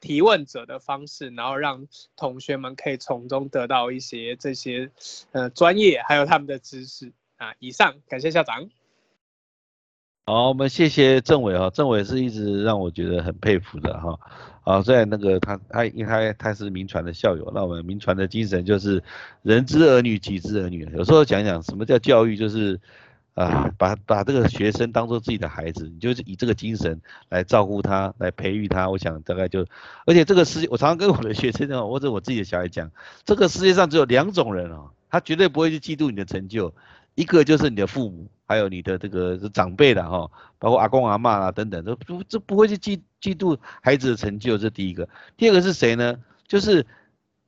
[0.01, 4.91] 提问者的方式，然后让同学们可以从中得到一些这些
[5.33, 7.55] 呃专业还有他们的知识啊。
[7.59, 8.69] 以上，感谢校长。
[10.27, 14.19] 好，我们谢谢政委哈，政委是一直让我觉得很佩服的哈。
[14.63, 19.03] 啊，虽然那个他他因为他他是民传的校友，那我们民传的精神就是
[19.43, 20.89] 人之儿女，己之儿女。
[20.97, 22.81] 有时候讲讲什么叫教育，就是。
[23.35, 28.89] 啊，把把这个学生当做自己的孩子，你就是以这个精神来照顾他，来培育他。
[28.89, 29.67] 我想大概就，
[30.07, 32.93] 而且这个世界，我常常跟我的学生讲，或者我自己的小孩讲，
[33.25, 36.73] 这个世界上只有两种人哦，他绝对不会去嫉妒你的成就，
[37.17, 45.09] 一个就是你的父母，还有你的这个长辈的哈，包括阿公阿妈啊等等，都不这不会去嫉嫉妒孩子的成就，这第一个。
[45.37, 46.17] 第二个是谁呢？
[46.47, 46.87] 就是。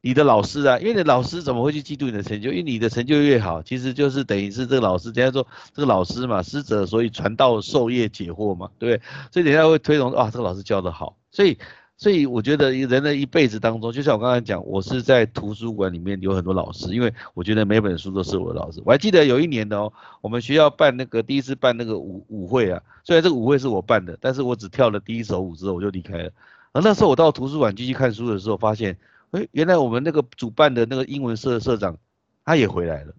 [0.02, 2.50] 你的老师啊，因为你老师怎么会去嫉妒你的成就？
[2.50, 9.02] 因为你的成就越好，其实就是等于是这个老师，人家说这个老师嘛，师者，所以传道授业解惑嘛，对不对？
[9.32, 11.16] 所以等下会推崇啊，这个老师教的好。
[11.32, 11.58] 所以，
[11.96, 18.82] 所以我觉得人的一辈子当中，就像我刚才讲，我是在图书馆里面有很多老师，因为我觉得每本书都是我的老师。
[18.84, 26.30] 我还记得有一年的哦，我们学校办那个第一次办那个舞舞会啊，虽然这个舞会是我办的，但是我只跳了第一首舞之后我就离开了。
[26.72, 28.96] 而那时候我到图书馆继续看书的时候，发现。
[29.32, 31.98] 哎，原来我们那个主办的那个英文社社长，
[32.44, 33.12] 他也回来了，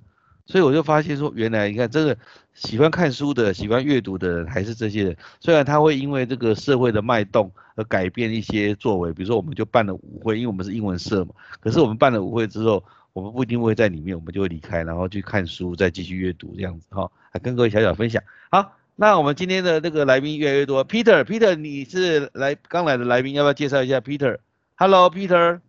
[0.48, 2.18] 所以我就发现说，原来你看这个
[2.54, 5.16] 喜欢看书的、喜欢阅读的人，还是这些人。
[5.40, 11.32] 虽然他会因为这个社会的脉动而改变一些作为，比如说我们就办了舞会，因为我们是英文社嘛。
[11.60, 17.12] 可是我们办了舞会之后，我们不一定会在里面，我们就会离开，然后去看书，再继续阅读这样子哈。
[17.30, 18.24] 还跟各位小小分享。
[18.50, 25.60] 好，那我们今天的那个来宾越来越多，Peter，Peter，你是来刚来的来宾，要不要介绍一下 Peter？Hello，Peter。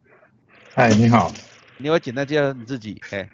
[0.75, 1.33] 嗨，你好，
[1.79, 3.29] 你要简单介绍你自己，哎，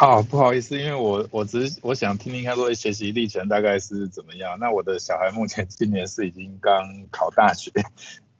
[0.00, 4.58] 哦， 不好意思，因为我我只是我想听听看说学习历程大概是怎么样。
[4.58, 7.70] 那我的小孩目前今年是已经刚考大学，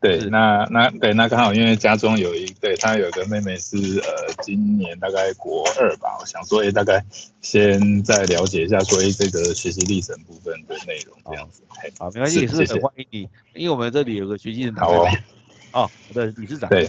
[0.01, 7.03] 对，那那对，那刚好因为家中有一对他有个妹妹是呃今年大概国二吧，我想说也大概
[7.41, 11.63] 先再了解一下说哎这个学习历程部分的内容这样子，
[11.99, 15.09] 好，没关系，是很欢迎你，因为我们这里有个学习的好哦，
[15.77, 16.89] 哦，的理事长，对。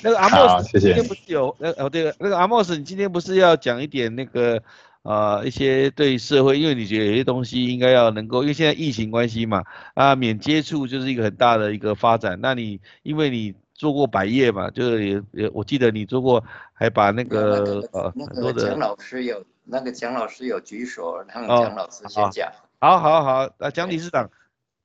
[0.00, 4.62] 那个阿莫斯今天不是有那哦对了，那个阿莫斯，你今天不是要讲一点那个
[5.02, 12.38] 呃一些对社会，因为你觉得有些东西应该要能够，因为现在疫情关系嘛，啊免接触就是一个很大的一个发展。
[12.40, 22.48] 那你因为你做过百业嘛，就是也也我记得你做过，还把那个呃很多的蒋老师有那个蒋老师有举手，让蒋老师先讲。
[22.80, 24.30] 好好好，那蒋理事长，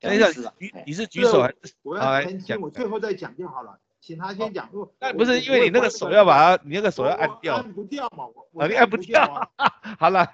[0.04, 1.72] 蒋理事长，你你是举手还是？
[1.82, 3.78] 我要先讲，我最后再讲就好了。
[4.00, 4.68] 请他先讲。
[5.00, 7.54] 那不是因为你那个手要把它，你那个手要按掉。
[7.56, 9.50] 按不掉嘛，我你按不掉。
[9.98, 10.28] 好了，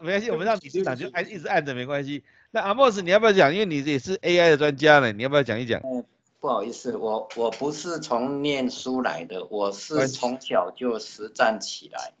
[0.00, 2.24] 没关系，我们让理事长就按一直按着没关系。
[2.50, 3.52] 那阿莫斯你要不要讲？
[3.52, 5.80] 因为你也是 AI 的专家呢，你要不要讲一讲？
[5.84, 6.04] 嗯，
[6.40, 12.14] 不好意思，我我不是从念书来的，我是从小就实战起来。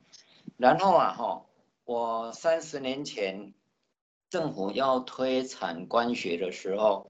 [0.56, 1.42] 然后啊哈，
[1.86, 3.52] 我三十年前
[4.34, 7.08] 政府要推产官学的时候。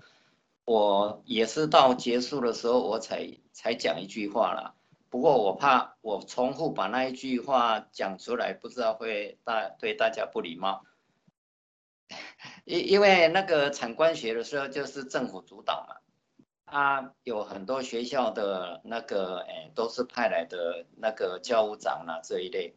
[0.66, 4.74] 我也是到结束的时候我才才讲一句话了，
[5.10, 10.86] 不过我怕我重复把那一句话讲出来，不知道会大对大家不礼貌。
[12.64, 15.96] 因因为那个产官学的时候就是政府主导嘛，
[16.64, 22.74] 啊，有很多学校的那个，哎，都是派来的那个教务长啊这一类。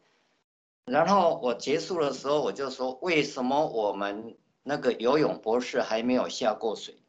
[0.90, 7.02] 然后我结束的时候，我就说，为什么我们那个游泳博士还没有下过水？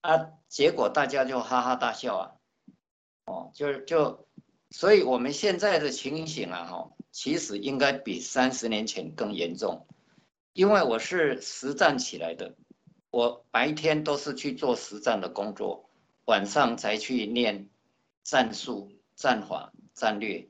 [0.00, 2.32] 啊，结果大家就哈哈大笑啊。
[3.26, 4.26] 哦，就就，
[4.70, 9.86] 所以我们现在的情形啊，哈，其实应该比三十年前更严重，
[10.52, 12.54] 因为我是实战起来的。
[13.10, 15.88] 我白天都是去做实战的工作，
[16.24, 17.68] 晚上才去练
[18.24, 20.48] 战术、战法、战略。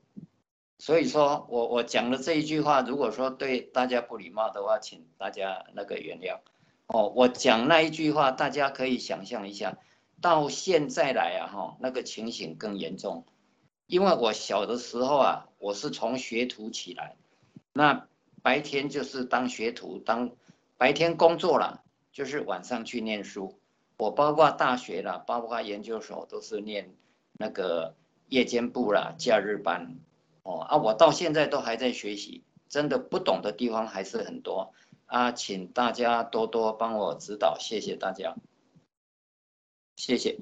[0.83, 6.41] 所以说我我讲的这一句话，如果说对大家不礼貌的话，请大家那个原谅。
[6.89, 9.79] 哦，我讲那一句话，大家可以想象一下，
[10.21, 13.25] 到现在来啊，哈，那个情形更严重。
[13.87, 17.15] 因为我小的时候啊，我是从学徒起来，
[17.73, 18.09] 那
[18.43, 20.33] 白天就是当学徒，当
[20.79, 21.85] 白天工作了。
[22.11, 23.57] 就是晚上去念书，
[23.99, 26.93] 我包括大学了，包括研究所都是念
[27.35, 27.95] 那个
[28.29, 29.95] 夜间部啦、假日班，
[30.43, 34.73] 哦啊，我到现在都还在学习，真的不懂的地方还是很多
[35.07, 38.35] 啊，请大家多多帮我指导，谢谢大家，
[39.97, 40.39] 谢谢。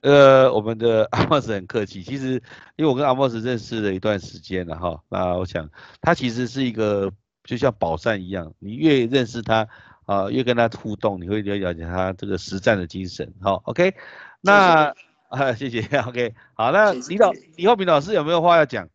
[0.00, 2.42] 呃，我们的 阿莫斯很客气，其实
[2.76, 7.12] 因为我跟阿莫斯认识了一段时间了哈，那我想他其实是一个
[7.44, 9.68] 就像宝善一样，你越认识他。
[10.08, 13.30] 啊，越跟他互动，你会了解他这个实战的精神。
[13.42, 13.94] 好，OK，
[14.40, 14.94] 那
[15.28, 18.88] 啊，谢谢， OK，好，那李老李厚平老师有没有话要讲？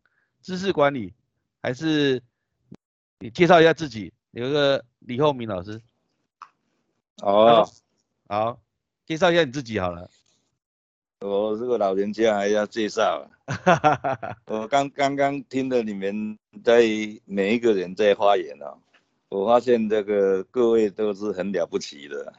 [0.44, 1.14] 知识管理，
[1.62, 2.22] 还是
[3.18, 4.12] 你介绍一下自己？
[4.32, 5.80] 有个李厚明老师。
[7.22, 7.66] 哦，
[8.28, 8.60] 好，
[9.06, 10.10] 介绍一下你自己好了。
[11.20, 13.26] 我这个老人家还要介绍。
[14.44, 16.82] 我刚刚刚听了你们在
[17.24, 18.76] 每一个人在发言啊。
[19.30, 22.34] 我发现这个各位都是很了不起的。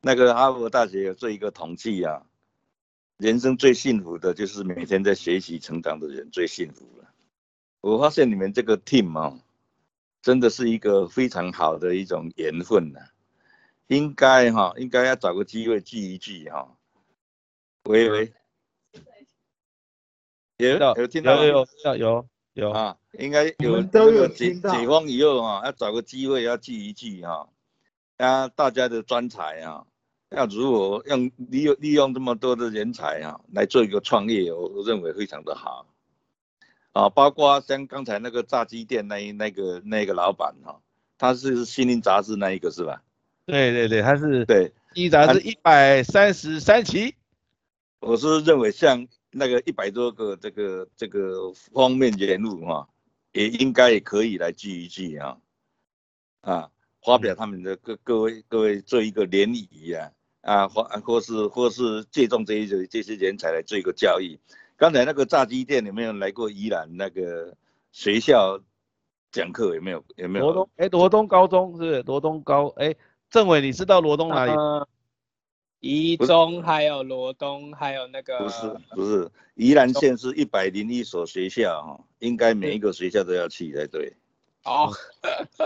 [0.00, 2.24] 那个哈佛大学有做一个统计啊，
[3.22, 7.08] 人生最幸福的就是每天在学习成长的人最幸福了。
[7.80, 9.38] 我发现你们这个 team 啊，
[10.20, 12.98] 真的是一个非常好的一种缘分呐。
[13.86, 16.76] 应该哈，应该要找个机会聚一聚哈。
[17.84, 18.32] 喂喂，
[20.56, 22.28] 有有听到有有有。
[22.54, 27.48] 有啊，应该有那个解解放以后啊，要找个机会要聚一聚哈，
[28.18, 29.86] 啊，大家的专才啊，
[30.34, 35.86] 要如果用利用利用这么多的人才啊，来做一个创业，我认为非常的好，
[36.92, 40.80] 啊，包括像刚才那个炸鸡店那那个那个老板哈，
[41.18, 43.02] 他是《心灵杂志》那一个是吧？
[43.46, 47.14] 对对对，他是对《心灵杂志》一百三十三期，
[48.00, 49.06] 我是认为像。
[49.34, 52.86] 那个一百多个这个这个方面人物哈，
[53.32, 55.38] 也应该也可以来聚一聚啊，
[56.42, 56.70] 啊，
[57.02, 60.12] 发表他们的各各位各位做一个联谊啊，
[60.42, 64.38] 啊或或是或是借重这些这些人才来做一个教育。
[64.76, 67.56] 刚才那个炸鸡店有没有来过宜兰那个
[67.90, 68.60] 学校
[69.30, 69.74] 讲课？
[69.74, 70.04] 有没有？
[70.16, 70.44] 有没有？
[70.44, 72.94] 罗东哎，罗东高中是罗东高哎，
[73.30, 74.52] 政委你知道罗东哪里？
[75.80, 84.14] 宜中还有罗东，还有那个不是不是宜兰县是一百零一所学校哈，应该每一个学校都要去才对。
[84.62, 84.92] 哦，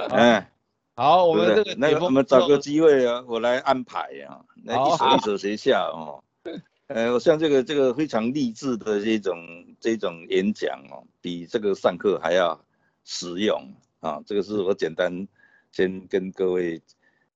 [0.08, 0.50] 哎，
[0.96, 6.24] 好，我们这个那我们找个机会啊，我来安排啊，来一所一所学校哦。
[6.88, 9.36] 呃，我像这个这个非常励志的这种
[9.78, 12.58] 这种演讲哦，比这个上课还要
[13.04, 14.22] 实用啊。
[14.24, 15.28] 这个是我简单
[15.70, 16.80] 先跟各位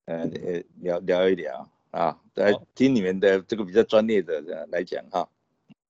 [0.07, 1.69] 呃呃聊聊一聊。
[1.91, 5.29] 啊，来听你们的这个比较专业的来讲哈。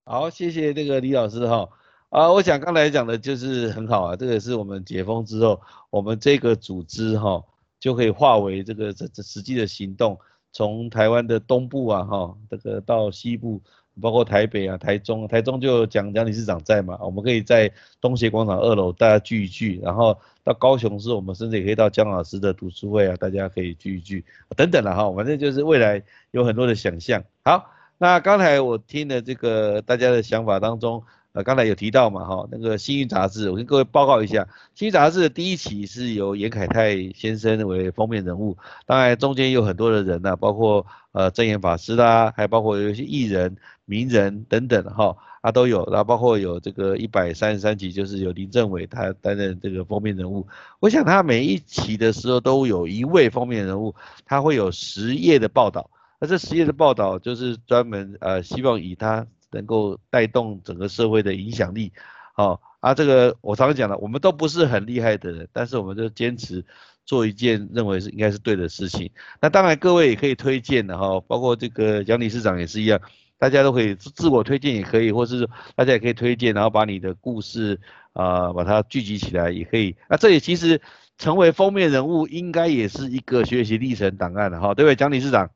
[0.03, 1.69] 好，谢谢这个李老师哈。
[2.09, 7.43] 啊，我想刚才讲的就是很好啊，这个是我们解封之后，我们这个组织哈
[7.81, 10.17] 就可以化为这个这这实际的行动，
[10.53, 13.61] 从台湾的东部啊哈，这个到西部。
[13.99, 24.23] 包括台北啊、台中，台中就蒋蒋理事长在嘛，我们可以在东协广场二楼大家聚一聚，然后到高雄市，我们甚至也可以到姜老师的读书会啊，大家可以聚一聚，
[24.55, 27.21] 等等了哈，反正就是未来有很多的想象。
[27.43, 31.03] 好，那刚才我听了这个大家的想法当中。
[31.33, 34.43] 呃，刚才有提到嘛，哈，那个《幸运杂志》，我跟各位报告一下，
[34.75, 43.55] 《幸运杂志》的第一期是由严凯泰先生为封面人物，当然中间有很多的人呐，包括呃真言法师啦，还包括有一些艺人、
[43.85, 50.45] 名人等等，哈，啊都有，然后包括有这个一百三十三集，就是有林政伟他担任这个封面人物，
[50.81, 59.25] 我想他每一期的时候都有一位封面人物，他会有十页的报道，那这十页的报道就是专门呃希望以他。
[59.51, 61.91] 能够带动整个社会的影响力，
[62.33, 66.65] 好啊，这个我常常讲了，我们都不是很厉害的人，但是我们就坚持
[67.05, 69.11] 做一件认为是应该是对的事情。
[69.39, 72.99] 那当然各位也可以推荐的哈，包括这个蒋理事长也是一样，
[73.37, 77.79] 大家都可以自我推荐也可以，或是大家也可以推荐，然后把你的故事
[78.13, 79.95] 啊把它聚集起来也可以。
[80.09, 80.81] 那这里其实
[81.17, 84.95] 成为封面人物应该也是一个学习历程档案的哈，对不对？
[84.95, 85.51] 蒋理事长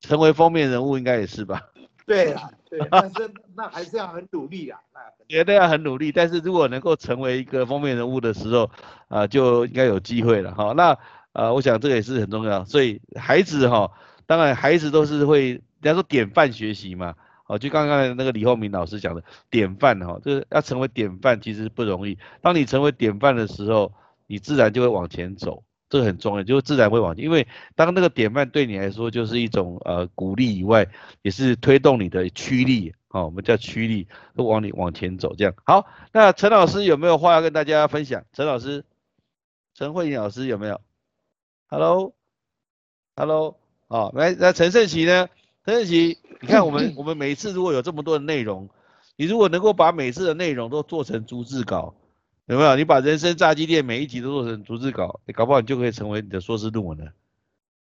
[0.00, 1.62] 成为封面人物应该也是吧？
[2.06, 6.12] 对啊，对， 但是那还是要很努力啊，那绝对要很努力。
[6.12, 8.70] 但是如果能够成为一个封面人物的时候，
[9.08, 10.72] 啊，就应该有机会了哈。
[10.76, 10.96] 那
[11.32, 12.64] 呃，我想这个也是很重要。
[12.64, 13.90] 所以孩子哈，
[14.26, 17.14] 当然孩子都是会，人家说典范学习嘛，
[17.46, 22.18] 哦，就刚刚那个李厚明老师讲的典范哈，就是要成为典范其实不容易。
[22.42, 23.92] 当你成为典范的时候，
[24.26, 25.62] 你自然就会往前走。
[25.90, 30.88] 这个很重要，就是自然会往前，因为当那个典范对你来说就是一种呃鼓励以外，
[31.22, 35.54] 也是推动你的驱力，哦，我们叫驱力，都往你往前走这样。
[35.64, 38.24] 好，那陈老师有没有话要跟大家分享？
[38.32, 38.84] 陈老师，
[39.74, 40.80] 陈慧颖老师有没有
[41.68, 43.58] ？Hello，Hello，
[43.88, 45.28] 哦，来，那陈胜奇呢？
[45.64, 48.68] 陈胜奇，你看我们我们每次如果有这么多的内容，
[49.16, 51.94] 你如果能够把每次的内容都做成逐字稿。
[52.46, 52.76] 有没有？
[52.76, 57.04] 你把人生炸鸡店每一集都做成逐字稿，你搞不好你就可以成为你的硕士论文了，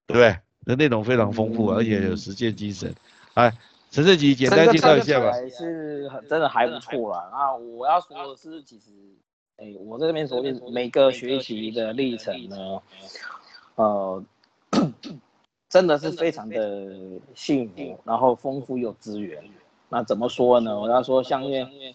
[0.08, 0.38] 对不对？
[0.66, 2.96] 那内容非常丰富，而且有实践精神。
[3.34, 3.52] 哎，
[3.92, 5.34] 陈胜吉简单介绍一下吧。
[5.50, 7.30] 是真的还不错啦。
[7.34, 8.92] 啊，我要说的是，其实，
[9.58, 10.42] 哎，我这边说，
[10.72, 12.82] 每个学习的历程呢，
[13.76, 14.24] 呃，
[15.70, 16.56] 真的是非常的
[17.36, 19.44] 幸福，然后丰富又资源。
[19.90, 20.80] 那怎么说呢？
[20.80, 21.94] 我要说，像因为。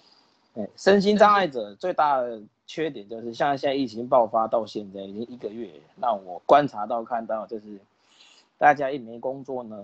[0.54, 7.78] 哎，身心障碍者最大的缺点就是，像现在疫情爆发到现在已经一个月，那我观察到看到就是，
[8.58, 9.76] 大家一没工作呢，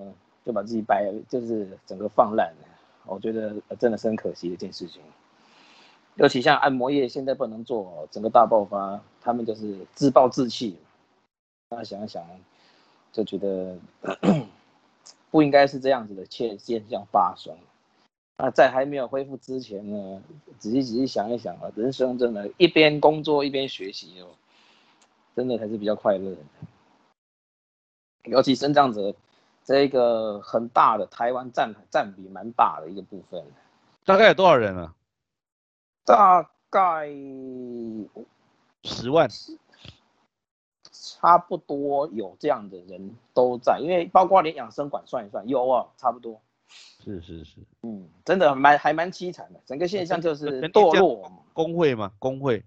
[0.45, 2.69] 就把自己摆，就是整个放烂了。
[3.05, 5.01] 我觉得真的是很可惜的一件事情。
[6.17, 10.77] 尤其像按摩业现在不能做，整个大爆发，他们就是自暴自弃。
[11.69, 12.25] 大家想一想，
[13.13, 13.77] 就觉得
[15.31, 17.55] 不应该是这样子的现现象发生。
[18.39, 20.23] 那在还没有恢复之前呢，
[20.59, 24.29] 仔细仔细想一想啊，人生真的，一边工作一边学习哦，
[25.35, 26.39] 真的还是比较快乐的。
[28.25, 29.15] 尤其生长者
[29.65, 33.43] 这一个很大的台湾占占比蛮大的一个部分，
[34.05, 34.95] 大概有多少人啊？
[36.05, 37.07] 大概
[38.83, 39.29] 十万，
[40.93, 46.41] 差不多有这样的人都在，因为包括连养生馆算一算，有啊，差不多。
[46.69, 51.31] 是是是，嗯，真的蛮还蛮凄惨的，整个现象就是堕落。
[51.53, 52.65] 工会嘛，工会，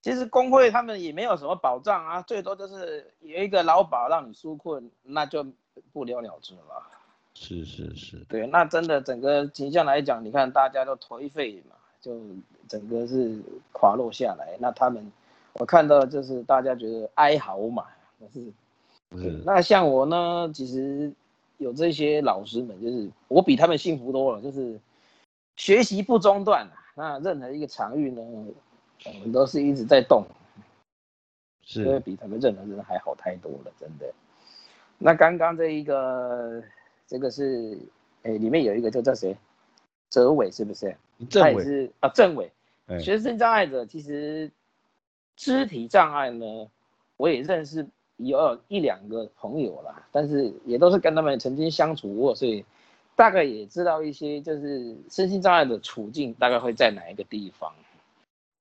[0.00, 5.46] 其实工会他们也没有什么保障啊，最多就是有一个劳保让你纾困，那就
[5.92, 6.82] 不了了之了。
[7.34, 12.18] 是是是，对，那真的整个形象来讲，你看大家都颓废嘛，就
[12.66, 13.38] 整个是
[13.72, 14.56] 垮落下来。
[14.58, 15.12] 那他们，
[15.52, 17.84] 我看到就是大家觉得哀嚎嘛，
[18.32, 18.52] 是，
[19.20, 19.42] 是。
[19.44, 21.12] 那像我呢，其实。
[21.58, 24.78] 有这些老师们，就是我比他们幸福多了，就是
[25.56, 26.68] 学习不中断。
[26.94, 30.24] 那任何一个场域呢，我们都是一直在动，
[31.62, 34.12] 是比他们任何人还好太多了，真的。
[34.98, 36.62] 那刚刚这一个，
[37.06, 37.78] 这个是，
[38.22, 39.36] 哎，里面有一个叫叫谁？
[40.10, 40.96] 哲伟是不是？
[41.30, 42.50] 他也是啊，政伟。
[43.00, 44.50] 学生障碍者其实
[45.36, 46.70] 肢体障碍呢，
[47.16, 47.86] 我也认识。
[48.16, 52.64] 有一两个朋友啦，但是也都是跟他们曾经相处过，所以
[53.14, 57.74] 大概也知道一些，就是身心障碍的处境大概会在哪一个地方。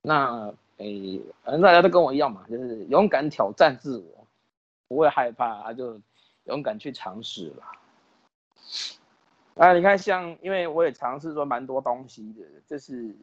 [0.02, 4.28] 那诶，反正大家都跟我一样嘛，就是勇敢挑战自我，
[4.90, 6.02] 不会害怕，就
[6.44, 7.64] 勇敢去尝试了。
[9.56, 13.16] 啊，你看，像因为我也尝试过蛮多东西的，就是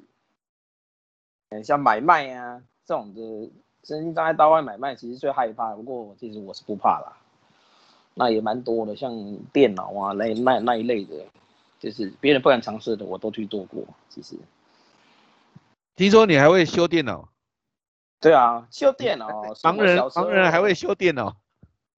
[1.63, 3.51] 像买卖啊这种的。
[3.85, 5.75] 身心障碍到外买卖，其实最害怕。
[5.75, 7.13] 不过其实我是不怕啦，
[8.15, 9.13] 那也蛮多的，像
[9.53, 11.17] 电脑啊那那那一类的，
[11.81, 13.83] 就是别人不敢尝试的，我都去做过。
[14.09, 14.37] 其实，
[15.97, 17.29] 听说你还会修电脑？
[18.21, 19.27] 对啊，修电脑。
[19.55, 21.35] 盲人盲人还会修电脑？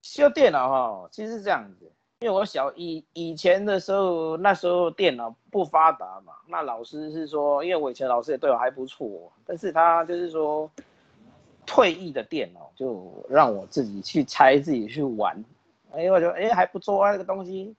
[0.01, 10.71] 修电脑哈，其实是这样子，因为我小以以前的时候，那时候电脑不发达嘛，那老师是说，因为我以前老师也对我还不错，但是他就是说。
[11.67, 15.43] 退役的电脑就让我自己去拆，自己去玩。
[15.93, 17.75] 哎，我觉得哎还不错啊，这个东西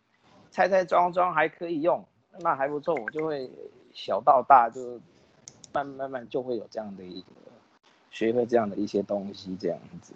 [0.52, 2.04] 拆拆装装还可以用，
[2.40, 2.96] 那还不错。
[2.96, 3.50] 我就会
[3.94, 5.00] 小到大就
[5.74, 7.28] 慢慢慢就会有这样的一个
[8.12, 10.14] 学会这样的一些东西，这样子。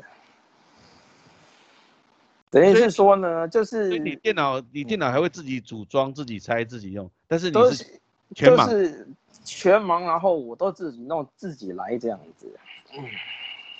[2.51, 7.99] 等于是说呢，就是你电脑你电脑还会自己组装、自己拆、自己用，但是都是
[8.33, 9.07] 就是
[9.43, 12.51] 全盲，然后我都自己弄自己来这样子。
[12.97, 13.05] 嗯，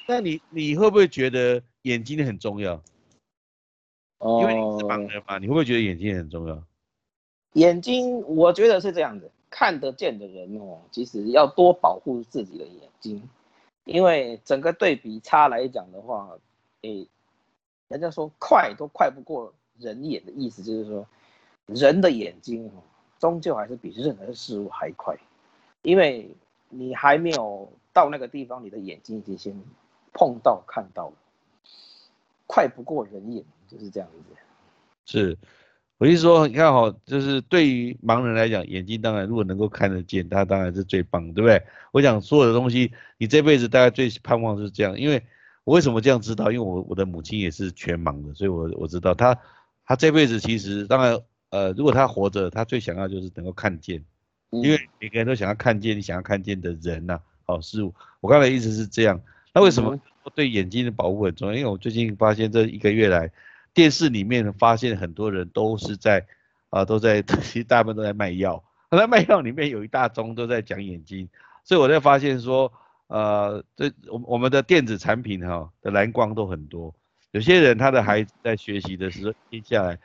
[0.10, 2.82] 那你你会不会觉得眼睛很重要？
[4.22, 6.64] 因为你是盲人嘛，你会不会觉得眼睛很重要？
[7.54, 13.22] 眼睛，我觉得是这样子，看得见的人哦，其实要多保护自己的眼睛，
[13.86, 16.36] 因为整个对比差来讲的话，
[16.82, 17.08] 诶，
[17.90, 21.08] 人家说快都快不过人眼的意思，就是说
[21.68, 22.82] 人的眼睛哦，
[23.20, 25.16] 终究还是比任何事物还快，
[25.84, 26.28] 因为
[26.68, 29.54] 你还没有到那个地方，你的眼睛已经先
[30.14, 31.16] 碰到看到了，
[32.48, 34.36] 快不过人眼，就是这样子。
[35.06, 35.38] 是。
[35.98, 41.62] 我意思说，你看哈，就是对于盲人来讲，眼睛当然如果能够看得见，他当然是最棒，对不对？
[41.92, 44.98] 我想所有的东西，你这辈子大概最盼望是这样。
[44.98, 45.22] 因为
[45.66, 46.54] 我为什么这样知道？
[46.54, 49.38] 因为我我的母亲也是全盲的，所以我我知道她
[49.86, 54.02] 她这辈子其实当然呃，如果她活着，她最想要就是能够看见，
[54.52, 57.94] 因为每个人都想要看见你想要看见的人呐，好事物。
[58.22, 59.20] 我刚才意思是这样。
[59.54, 60.00] 那为什么
[60.36, 61.56] 对眼睛的保护很重要？
[61.56, 63.32] 因为我最近发现这一个月来。
[63.72, 66.26] 电视里面发现很多人都是在，
[66.72, 68.62] 啊，都在，其 实大部分都在卖药。
[68.90, 71.30] 他在卖药里面有一大宗都在讲眼睛，
[71.64, 72.74] 所以我在发现说，
[73.08, 76.94] 呃，这我我们的电子产品哈的蓝光都很多。
[77.32, 79.98] 有些人他的孩子在学习的时候，接下来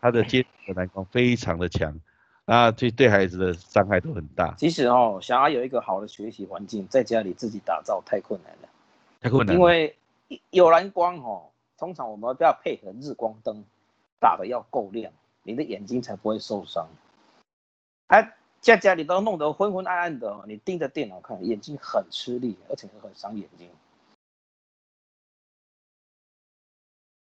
[0.00, 1.98] 他的接触的蓝光非常的强，
[2.44, 4.54] 啊，对对孩子的伤害都很大。
[4.56, 8.68] 其实哦，想要有一个好的学习环境，在家里自己打造太困难了，
[9.20, 9.54] 太困难。
[9.54, 9.96] 因为
[10.50, 11.44] 有蓝光哦。
[11.78, 13.64] 通常我们都要配合日光灯，
[14.18, 15.12] 打的要够亮，
[15.44, 16.88] 你的眼睛才不会受伤。
[18.08, 23.70] 哎，在家里都弄得昏昏暗暗的，你盯着电脑看，眼睛很吃力，而且很伤眼睛，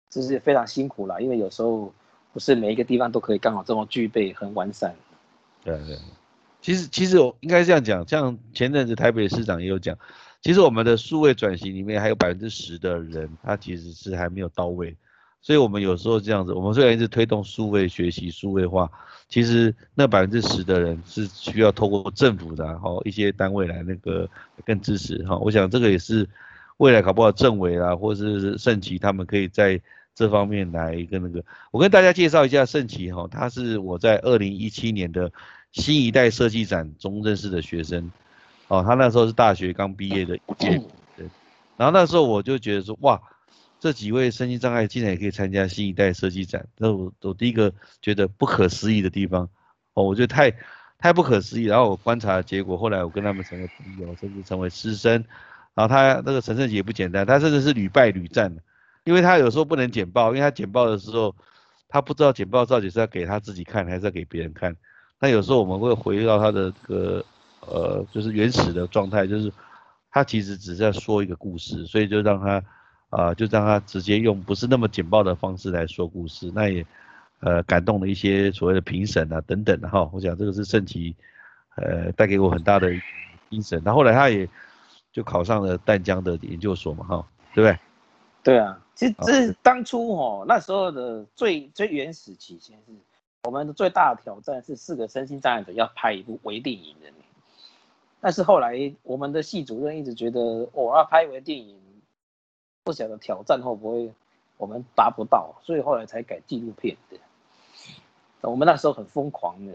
[0.09, 1.21] 这是非常辛苦了。
[1.21, 1.93] 因为有时候
[2.33, 4.95] 不是每一个地方都可以刚好这么具备很完善。
[5.63, 5.99] 对对，
[6.61, 9.97] 其实其实我应该这样讲，像前阵子台北市长也有讲。
[10.41, 14.97] 其实我们的数位转型里面还有百分之十的人，他其实是还没有到位，
[15.39, 18.89] 所以我们有时候这样子，我们虽然一直推动数位学习、数位化，
[19.29, 24.27] 其实那百分之十的人是需要透过政府的哈一些单位来那个
[24.65, 25.37] 更支持哈。
[25.37, 26.27] 我想这个也是
[26.77, 29.79] 未来搞不好政委啊，或者是盛奇他们可以在
[30.15, 31.43] 这方面来一个那个。
[31.69, 35.31] 我跟大家介绍一下盛奇哈，他是我在二零一七年的
[35.71, 38.11] 新一代设计展中认识的学生。
[38.67, 40.81] 哦，他那时候是大学刚毕业的一届，
[41.17, 41.25] 对。
[41.75, 43.21] 然后那时候我就觉得说，哇，
[43.79, 49.49] 这几位身心障碍竟然也可以参加新一代设计展，那我我第一个觉得不可思议的地方，
[49.93, 50.53] 哦，我觉得太
[50.97, 51.65] 太不可思议。
[51.65, 55.13] 然后我观察结果，后来我跟他们成为朋友，甚至成为师生。
[55.73, 58.61] 然后他那个陈胜杰也不简单，他甚至是屡败屡战的，
[59.03, 61.35] 因为他有时候不能剪报，因为他剪报的时候，
[61.89, 64.75] 他不知道剪报到底是要给他自己看还是要给别人看。
[65.21, 67.25] 那有时候我们会回到他的这个。
[67.67, 69.53] 呃，就是原始的状态，就是
[70.09, 72.63] 他其实只是在说一个故事，所以就让他
[73.11, 76.83] 啊，就让他直接用不是那么简报的方式来说故事，那也
[77.39, 80.09] 呃感动了一些所谓的评审啊等等的哈。
[80.11, 81.15] 我想这个是盛奇
[81.75, 82.91] 呃带给我很大的
[83.51, 83.79] 精神。
[83.85, 84.49] 那后来他也
[85.13, 87.79] 就考上了淡江的研究所嘛哈，对不对？
[88.41, 92.91] 对啊，其实这当初哦那时候的最最原始起先是
[93.43, 97.11] 我们的最大的挑战是四个身心障碍者要拍一部微电影的。
[98.19, 101.75] 但是后来，我们的系主任一直觉得，我要拍微电影，
[102.83, 104.13] 不晓得挑战会不会
[104.57, 107.17] 我们达不到，所以后来才改纪录片的。
[108.41, 109.73] 我们那时候很疯狂的，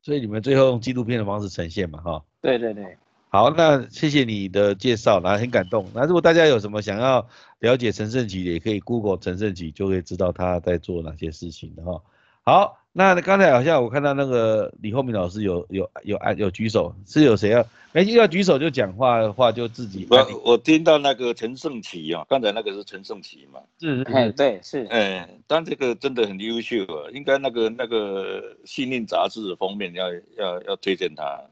[0.00, 2.24] 所以你们最后用纪录片的方式呈现嘛，哈。
[2.40, 2.96] 对对对。
[3.34, 5.90] 好，那谢谢你的介绍，然后很感动。
[5.92, 7.26] 那如果大家有什么想要
[7.58, 12.00] 了解陈胜奇的，也可以 Google 陈胜奇，就会知道他在做哪些事情的哈。
[12.44, 12.78] 好。
[12.96, 20.06] 那刚才好像我看到那个李厚明老师有有有按有举手，是有谁要没要举手就讲话的话就自己。
[20.08, 23.58] 我我听到那个陈胜奇啊，刚才那个是陈胜奇嘛？
[23.80, 30.06] 是，哎对是，哎，但这个真的很优秀啊，应该那个那个《信令》杂志的封面要
[30.38, 31.42] 要要推荐他。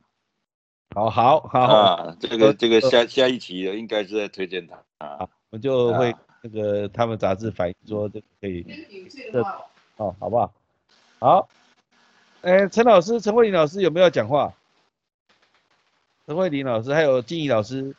[0.95, 8.63] 好好好啊，这个这个下下一期应该是在推荐他啊，我就会那个他们杂志反映说这可以，
[9.33, 9.43] 这
[9.97, 10.53] 哦好不好？
[11.19, 11.49] 好，
[12.43, 14.53] 哎，陈老师，陈慧玲老师有没有讲话？
[16.27, 17.95] 陈慧玲老师，还有静怡老师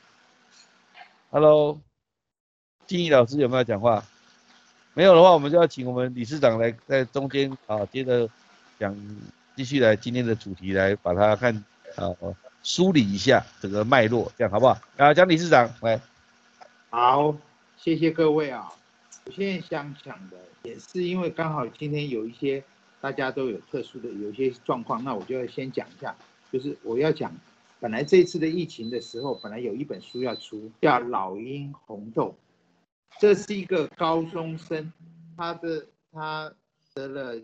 [1.31, 1.79] ，Hello，
[2.85, 4.03] 静怡老师有没有讲话？
[4.93, 8.29] 没有的话，我们就要请我们理事长来在中间啊，接着
[8.79, 8.95] 讲，
[9.55, 11.55] 继续来今天的主题来把它看
[11.95, 12.13] 啊
[12.63, 14.75] 梳理一下整个脉络，这样好不好？
[14.97, 16.01] 啊，蒋理事长来。
[16.89, 17.35] 好，
[17.77, 18.67] 谢谢各位啊。
[19.25, 22.63] 我现在想讲的也是因为刚好今天有一些。
[23.03, 26.15] 大家都有特殊的有一些状况，那我就要先讲一下，
[26.49, 27.35] 就是我要讲，
[27.81, 32.33] 本来这次的疫情的时候，本来有一本书要出，叫《老鹰红豆》，
[33.19, 34.93] 这是一个高中生，
[35.35, 36.49] 他的他
[36.93, 37.37] 得了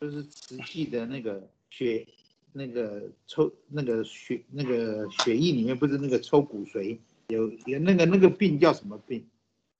[0.00, 2.06] 就是实际的那个血
[2.52, 9.26] 那个抽那个血那个血液里面不是那个抽骨髓有有那个那个病叫什么病？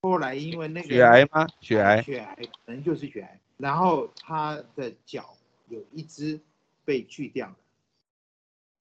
[0.01, 1.47] 后来因为那个血癌吗？
[1.61, 3.41] 血癌，血癌可能就是血癌。
[3.57, 5.37] 然后他的脚
[5.69, 6.39] 有一只
[6.85, 7.57] 被锯掉了。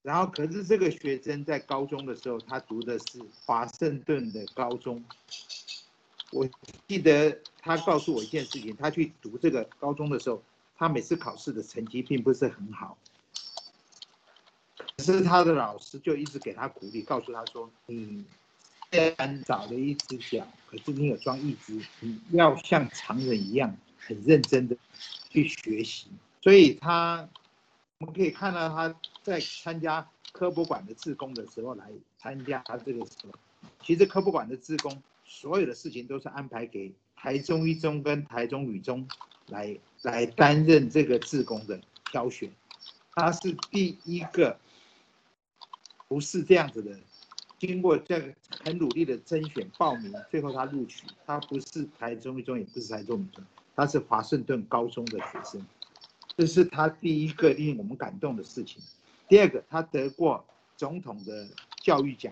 [0.04, 5.04] 然后可是这个学生在高中的时候，他读的是华盛顿的高中。
[6.32, 6.48] 我
[6.88, 10.44] 记得他告诉我一件事情，他去读这个高中的时候，
[10.76, 12.98] 他每次考试的成绩并不是很好。
[14.98, 18.26] 可是他的老师就一直给他鼓励，告诉他说：“你。”
[18.90, 24.78] 虽然少了一只脚，可是你有装一只，你要像常人一样很认真的
[25.30, 26.08] 去学习。
[26.42, 27.28] 所以他，
[27.98, 33.34] 我们可以看到他在参加科博馆的志工的时候来参加他这个时候，
[33.84, 39.06] 其实科博馆的志工所有的事情都是安排给台中一中跟台中女中
[39.48, 41.78] 来来担任这个志工的
[42.10, 42.50] 挑选。
[43.14, 44.58] 他是第一个
[46.08, 46.98] 不是这样子的。
[47.60, 48.34] 经过这个
[48.64, 51.08] 很努力的甄选报名，最后他录取。
[51.26, 53.44] 他不是台中一中，也不是台中五中，
[53.76, 55.66] 他是华盛顿高中的学生。
[56.38, 58.80] 这是他第一个令我们感动的事情。
[59.28, 60.46] 第二个，他得过
[60.76, 61.48] 总统的
[61.82, 62.32] 教育奖，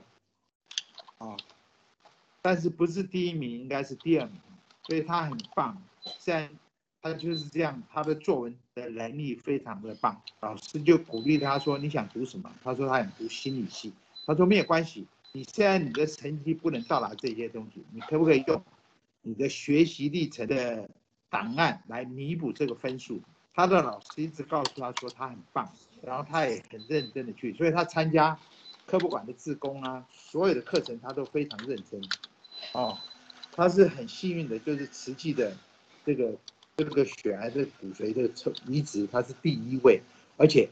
[1.17, 1.35] 啊，
[2.43, 4.39] 但是不是第一名，应该是第二名，
[4.83, 5.81] 所以他很棒。
[6.19, 6.47] 虽然
[7.05, 10.19] 他就是这样，他的作文的能力非常的棒。
[10.39, 13.93] 老师就鼓励他说：“你想读什么？”他说：“他想读心理系。”
[14.25, 18.59] 他说：“没有关系。”你现在你的成绩不能到达这些东西，你可不可以用
[19.21, 20.89] 你的学习历程的
[21.29, 23.21] 档案来弥补这个分数？
[23.53, 28.35] 他的老师一直告诉他说他很棒，然后他也很认真的去，所以他参加
[28.87, 32.01] 科普馆的自工啊，所有的课程他都非常认真。
[32.73, 32.97] 哦，
[33.51, 35.55] 他是很幸运的，就是慈济的
[36.03, 36.35] 这个
[36.77, 40.01] 这个血癌的骨髓的抽移植，他是第一位，
[40.37, 40.69] 而且。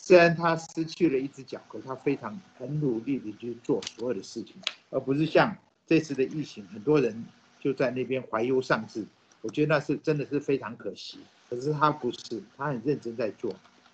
[0.00, 4.54] 虽然他失去了一只脚，可他非常很努力的去做所有的事情，
[4.90, 5.54] 而不是像
[5.88, 7.24] 这次的疫情，很多人
[7.58, 9.04] 就在那边怀忧丧志。
[9.40, 11.18] 我觉得那是真的是非常可惜。
[11.50, 13.52] 可是他不是，他很认真在做，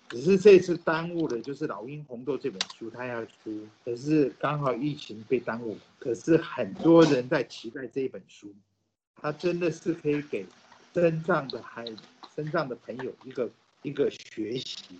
[0.09, 5.75] 只是这次耽误了，就是《老鹰红豆》这本书他要出，可是刚好疫情被耽误。
[5.97, 8.53] 可是很多人在期待这一本书，
[9.15, 10.45] 他真的是可以给
[10.95, 11.85] 身障的孩、
[12.33, 13.49] 身障的朋友一个
[13.81, 14.97] 一个学习。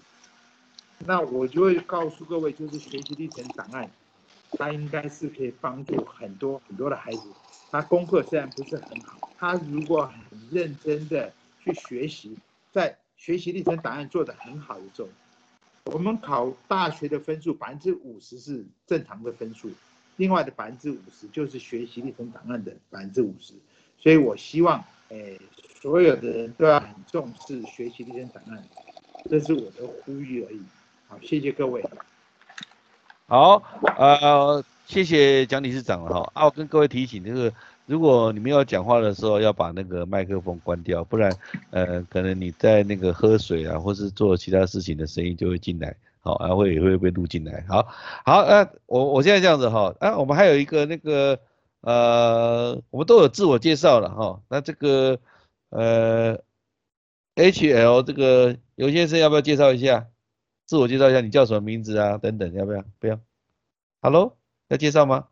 [1.06, 3.90] 那我就会告诉各位，就是学习历程档案，
[4.52, 7.30] 它应该是可以帮助很多很多的孩子。
[7.72, 11.32] 他功课虽然不是很好，他如果很认真的
[11.64, 12.38] 去学习，
[12.74, 15.08] 在学习历程档案做得很好的时候，
[15.86, 19.72] 我们考大学的分数百分之五十是正常的分数，
[20.18, 23.54] 另外的百分之五十就是学习历程档案的百分之五十。
[23.98, 25.40] 所以我希望，诶，
[25.82, 28.64] 所有的人都要很重视学习这些档案，
[29.30, 30.62] 这是我的呼吁而已。
[31.08, 31.84] 好，谢谢各位。
[33.28, 33.62] 好，
[33.98, 36.32] 呃，谢谢蒋理事长了哈。
[36.34, 37.52] 啊，我跟各位提醒，就是
[37.86, 41.32] 如果你们要讲话的时候，要把那个麦克风关掉，不然，
[41.72, 47.64] 呃，可能你在那个喝水啊，或是做其他事情的声音就会进来，好，啊会也会被录进来。
[47.68, 47.88] 好，
[48.24, 51.40] 好，呃，我我现在这样子哈，啊，我们还有一个那个，
[51.86, 54.42] 呃，我们都有自我介绍了哈。
[54.50, 55.20] 那这个，
[55.70, 56.40] 呃
[57.36, 60.08] ，H L 这个尤先生要不要介绍一下？
[60.66, 62.18] 自我介绍一下，你叫什么名字啊？
[62.18, 62.84] 等等，要不要？
[62.98, 63.20] 不要。
[64.02, 64.36] Hello，
[64.70, 65.28] 要介绍吗？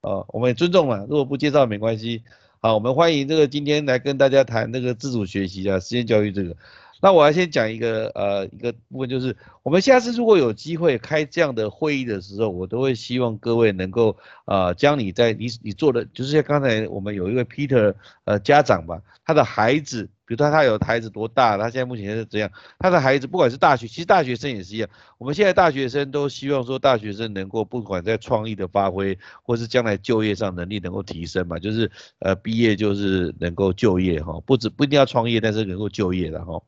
[0.00, 2.24] 哦，我们也尊重嘛，如果不介绍没关系。
[2.60, 6.56] 好，我们欢迎这个今天来跟大家谈这个自主学习啊，实验教育这个。
[7.00, 17.94] 那我要先讲一个呃一个部分，就是我们下次如果有机会开这样的会议的时候，我都会希望各位能够呃将你在你你做的，就是像刚才我们有一位 Peter
[18.24, 20.08] 呃家长吧，他的孩子。
[20.28, 24.86] 比如说他有孩子多大，他现在目前是这样，他的孩子不管是大学，其实大学生也是一样。
[25.16, 36.62] 我们现在大学生都希望说，大学生能够不管在创意的发挥，或是将来就业上能力能够提升嘛，就是呃毕业就是能够就业哈，不止不一定要创业，但是能够就业的哈。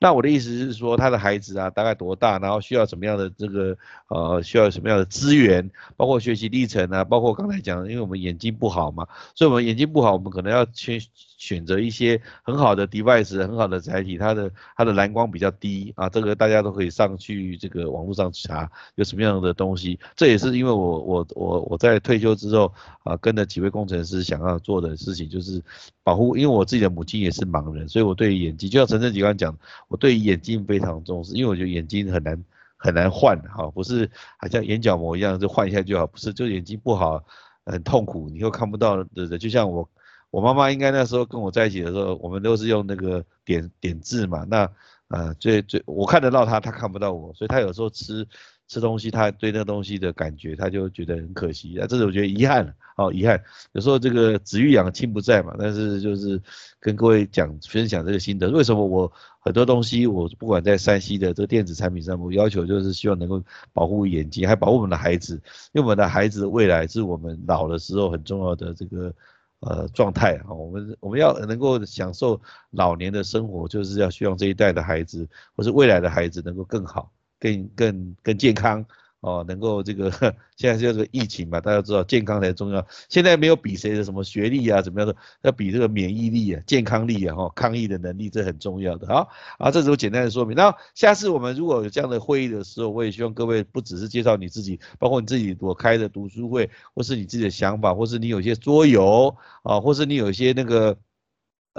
[0.00, 3.76] 那我的意思是说，他的孩子啊，大概多大，然后需要什么样的这个
[4.08, 10.98] 呃，需要什么样的资源，包括学习历程啊，包括刚才讲，因为我们眼睛不好嘛，所以我们眼睛不好，我们可能要先
[11.40, 19.98] 选择一些很好的 device，很好的载体，它的它的蓝光比较低啊，这个大家都可以上去这个网络上查有什么样的东西。
[20.14, 22.70] 这也是因为我我我我在退休之后
[23.04, 25.62] 啊，跟着几位工程师想要做的事情，就是
[26.02, 29.56] 保护，因为我自己的母亲也是盲人，所以我对眼睛，就像陈正吉刚讲。
[29.88, 32.44] 我对眼睛非常重视，因为我觉得眼睛很难
[32.76, 37.24] 很难换哈，不是好像眼角膜一样就换一下就好，不是就眼睛不好
[37.64, 39.88] 很痛苦，你又看不到的的，就像我
[40.30, 44.70] 我妈妈应该那时候跟我在一起的时候，我们都是用那个点点字嘛，那
[45.08, 48.26] 呃最最我看得到她，她看不到我，所以她有时候吃。
[48.70, 53.42] 吃东西，她对那东西的感觉，她就觉得很可惜啊，这是我觉得遗憾哦，遗憾。
[53.72, 56.40] 有时候这个子欲养亲不在嘛，但是就是
[56.78, 58.48] 跟各位讲分享这个心得。
[58.48, 65.34] 为什么我很多东西，我不管在山西的这个电子产品上，我要求就是希望能够保护眼睛，还保护我们的孩子，
[65.72, 69.12] 因为我们的孩子未来是我们老的时候很重要的这个
[69.60, 70.52] 呃状态啊。
[70.52, 72.40] 我们我们要能够享受
[72.70, 77.10] 老年的生活，就是要希望这一代的孩子或是未来的孩子能够更好。
[77.42, 78.84] 更更更健康
[79.20, 80.10] 哦，能够这个
[80.56, 82.86] 现在这个疫情嘛，大家知道健康才重要。
[83.08, 89.06] 现在没有比谁的什么学历啊，怎么样的，要比这个免疫力啊、健康力啊、哈抗疫的能力，这很重要的。
[89.06, 90.56] 好，啊，这是我简单的说明。
[90.56, 100.96] 那下次我们如果有这样的会议的时候，我也希望各位不只是介绍你自己，包括你自己我开的读书会，或是你自己的想法，或是你有些桌游啊，或是你有一些那个。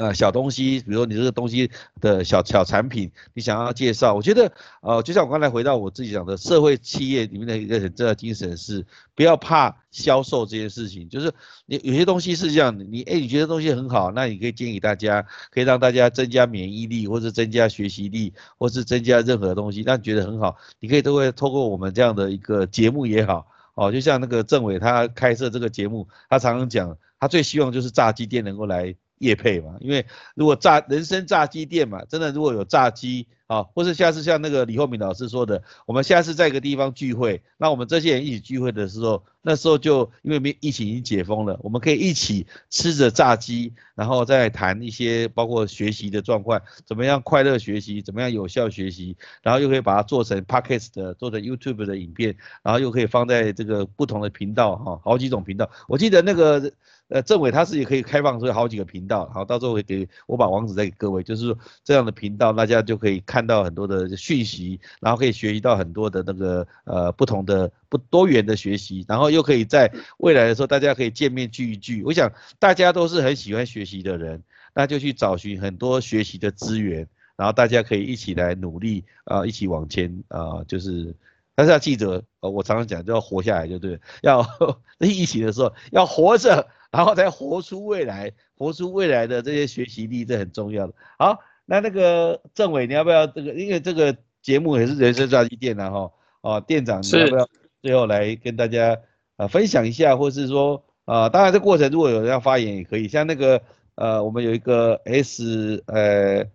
[0.02, 8.84] 呃，小东西，比如说你这个东西的小小产品，你想要介绍，我觉得，呃，就像我刚才回到我自己讲的，社会企业里面的一个很重要的精神是，
[9.14, 11.32] 不要怕销售这件事情，就是
[11.68, 23.46] 你有些东西是这样，你哎，你觉得东西很好，那你可以建议大家，可以让大家增加免疫力，或者增加学习力，或是增加任何东西，那觉得很好，你可以都会透过我们这样的一个节目也好，
[23.76, 28.96] 哦，就像那个政委他开设这个节目，他常常讲，他最希望就是炸鸡店能够来。
[29.22, 30.06] 叶配嘛，因为
[30.36, 56.72] 如果炸人生炸鸡店嘛，真的如果有炸鸡啊，或是下次像那个李厚敏老师说的，我们下次在一个地方聚会，那我们这些人一起聚会的时候，那时候就因为没疫情已经解封了，我们可以一起吃着炸鸡，然后再谈一些包括学习的状况，怎么样快乐学习，怎么样有效学习，然后又可以把它做成 podcast 的，做成 YouTube 的影片，然后又可以放在这个不同的频道哈，好几种频道，我记得那个。
[57.12, 72.02] 呃，政委他是也可以开放出好几个频道，好，到时候会给我把网址再给各位，就是说这样的频道，大家就可以看到很多的讯息，然后可以学习到很多的那个呃不同的不多元的学习，然后又可以在未来的时候大家可以见面聚一聚。
[72.06, 74.42] 我想大家都是很喜欢学习的人，
[74.74, 77.06] 那就去找寻很多学习的资源，
[77.36, 81.14] 然后大家可以一起来努力啊，一起往前啊，就是，
[81.56, 84.46] 但是要记得，呃，我常常讲就要活下来，就对，要
[85.00, 86.66] 疫情的时候要活着。
[86.92, 90.94] 然后才活出未来，活出未来的这些学习力，这很重要的。
[91.18, 93.54] 好，那那个政委，你要不要这个？
[93.54, 96.12] 因为这个节目也是人生炸鸡店的哈，
[96.42, 97.48] 哦，店长，你要不要
[97.82, 98.98] 最后来跟大家
[99.38, 103.62] 呃分享一下，或是说啊，当然这过程如果有人要发言也可以，像那个
[103.96, 106.46] 呃，我们有一个 S 呃，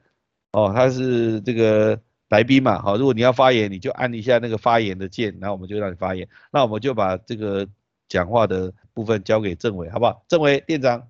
[0.52, 7.66] 哦，他是这个来宾嘛，好，如果你要发言，你就按一下那个发言的键，然后我们就让你发言，那我们就把这个
[8.08, 8.72] 讲话的。
[8.96, 10.24] 部分交给政委，好不好？
[10.26, 11.06] 政委店长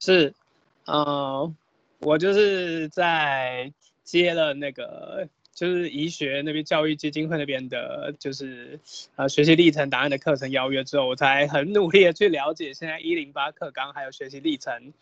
[0.00, 0.32] 是，
[0.86, 1.54] 嗯，
[1.98, 3.70] 我就是在
[4.04, 8.80] 接了那个，就是医学那边教育基金会那边的，就是
[9.16, 14.94] 呃学习历程档案的课程邀约之后，我才很努力的去了解现在一零八课纲还有学习历程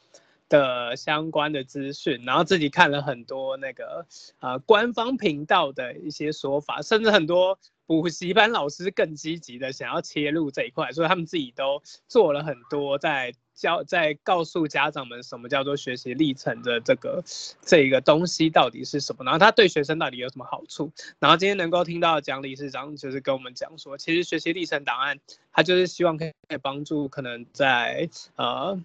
[0.49, 4.07] 的相关的资讯，然后自己看了很多那个
[4.41, 7.59] 呃官方频道的一些说法，甚至很多。
[7.89, 17.23] 补习班老师更积极的想要切入这一块，所以他们自己都做了很多，在教在告诉家长们什么叫做学习历程的这个
[17.63, 20.91] 这个东西到底是什么，然后他对学生到底有什么好处。
[21.21, 25.21] 然后今天能够听到蒋理事长就是跟我们讲说，其实学习历程档案，
[25.53, 28.77] 他就是希望可以帮助可能在呃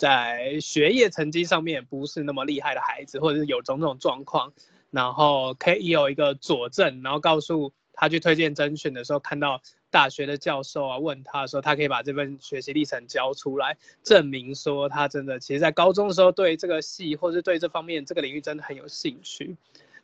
[0.00, 4.50] 在学业成绩上面不是那么厉害的孩子，或者是有种种状况，
[4.90, 7.72] 然后可以有一个佐证，然后告诉。
[7.92, 19.54] 他去推荐甄选的时候，看到大学的教授啊，问他说，他可以把这份学习历程交出来，证明说他真的其实在高中的时候对这个系或是对这方面这个领域真的很有兴趣。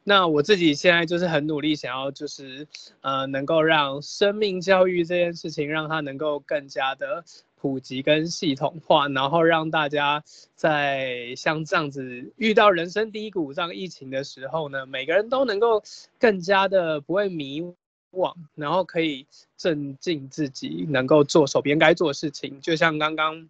[0.04, 2.68] 那我自己现在就是很努力，想要就是
[3.00, 7.24] 呃能够让生命教育这件事情，让它能够更加的
[7.60, 10.22] 普及跟系统化，然后让大家
[10.54, 15.82] 在像这样子遇到人生低谷、这样疫情的时候呢，每个人都能够
[16.18, 17.74] 更加的不会迷。
[18.12, 19.26] 惘，然后可以
[19.58, 22.58] 镇静自己，能够做手边该做的事情。
[22.62, 23.46] 就像刚刚，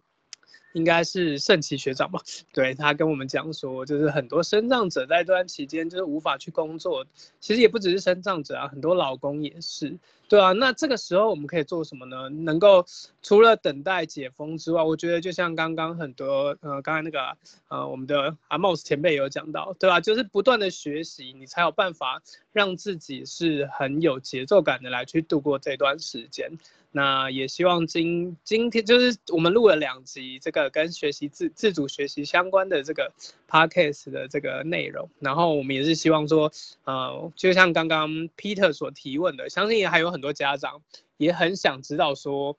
[0.73, 2.19] 应该是盛奇学长吧？
[2.51, 7.05] 对他跟我们讲说，就是很多生障者在这段期间就是无法去工作，
[7.39, 9.97] 其实也不只是生障者啊，很多老公也是。
[10.29, 12.27] 对啊，那这个时候我们可以做什么呢？
[12.27, 12.85] 能够
[13.21, 17.37] 除了等待解封之外，我觉得就像刚刚很多呃，刚才那个
[17.69, 20.01] 呃，我们的阿茂前辈有讲到，对吧？
[20.01, 22.21] 就是不断的学习，你才有办法
[22.51, 26.51] 让自己是很有节奏感的来去度过这段时间。
[26.91, 33.11] 那也希望今今天就是我们录了两集这个跟学习自自主学习相关的这个
[33.47, 36.51] podcast 的这个内容，然后我们也是希望说，
[36.85, 40.81] 呃，就像刚刚 Peter 所提问的，相信也还有很多家长
[41.17, 42.57] 也很想知道说，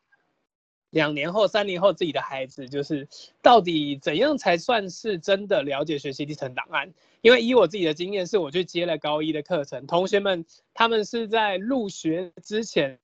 [0.91, 3.09] 两年后、三年后自己的孩子就是
[3.43, 6.93] 到底怎样才算是真的了解学习历程档案？
[7.22, 13.01] 因为以我自己的经验，是我去接了高一的课程，同学们他们是在入学之前。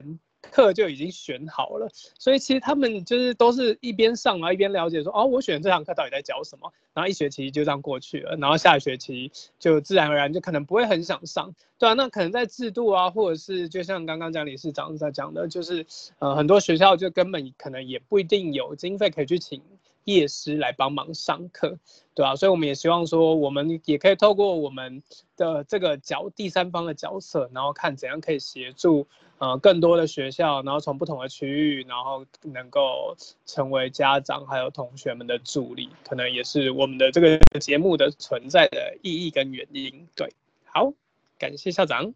[0.51, 1.88] 课就已经选好了，
[2.18, 15.86] 所以其实他们就是都是一边上啊一边了解说，哦，我选这堂课到底在教什么，然后一学期就这样过去了，然后下学期就自然而然就可能不会很想上，对啊，那可能在制度啊，或者是就像刚刚讲理事长在讲的，就是
[16.18, 19.62] 呃很多学校就根本可能也不一定有经费可以去请。
[20.05, 21.78] 夜师来帮忙上课，
[22.14, 25.03] 对啊，所以我们也希望说，我们也可以透过我们
[25.34, 29.07] 的这个角第三方的角色，然后看怎样可以协助
[29.39, 33.16] 呃更多的学校，然后从不同的区域，然后能够
[33.47, 40.07] 成为家长还有同学们的助力，可能也是我们的这个节目的存在的意义跟原因。
[40.14, 40.32] 对，
[40.64, 40.93] 好，
[41.39, 42.14] 感谢校长。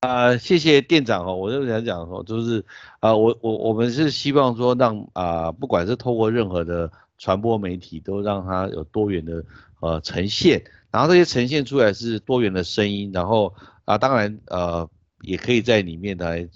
[0.00, 2.62] 啊，谢谢店长哦，我就想讲说，就是
[3.00, 9.42] 啊，我我我们是希望说让啊，不管是透过任何的传播媒体，都让它有多元的
[9.80, 13.54] 呃呈现，然后这些呈现出来是多元的声音，然后
[13.84, 14.88] 啊，当然呃，
[15.22, 16.48] 也可以在里面来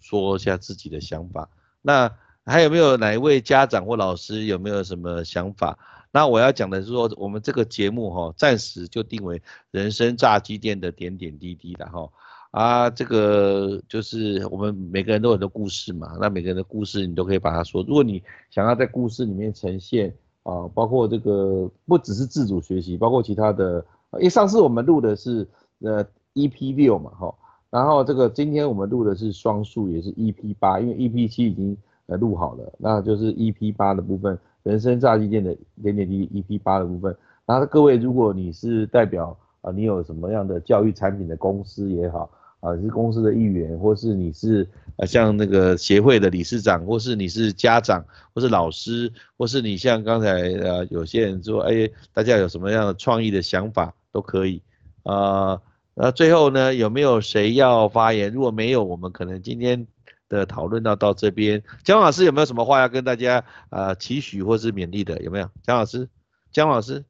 [0.00, 1.48] 说一下自己的想法。
[1.82, 2.10] 那
[2.44, 5.78] 还有没有哪一位家长或老师有没有什么想法？
[6.12, 12.08] 那我要讲的是说，我们这个节目哈，暂时就定为人生炸鸡店的点点滴滴的哈。
[12.52, 17.82] 啊，这个就是我们每个人都有很多故事嘛，那每个人的故事你都可以把它说。
[17.82, 20.08] 如果你想要在故事里面呈现
[20.42, 25.46] 啊，包括这个不只是自主学习，包括其他的，因为上次我们录的是
[25.80, 26.06] 呃
[26.36, 27.34] EP 六嘛，哈，
[27.70, 31.76] 然后这个今天我们录的是双数，也是 EP 八，因为 EP 七已经
[32.06, 37.16] 呃录好了，那就是 EP 八的部分，人生炸鸡店的点点滴滴 EP 八的部分。
[37.44, 42.30] 然后各位，如果你是代表啊，你有什么样的教育产品的公司也好。
[42.60, 44.66] 啊，是公司的一员，或是你是
[44.96, 48.02] 呃像那个协会的理事长，或是你是家长，
[48.34, 54.62] 或是老师，或是你像刚才呃有些人说，哎，大家有什么样的创意的想法都可以
[55.04, 55.60] 啊。
[55.98, 58.30] 那最后呢，有没有谁要发言？
[58.30, 59.86] 如果没有，我们可能今天
[60.28, 61.62] 的讨论到到这边。
[61.84, 65.18] 姜老师有没有什么话要跟大家呃期许或是勉励的？
[65.22, 65.48] 有没有？
[65.62, 66.06] 姜老师，
[66.52, 67.02] 姜老师，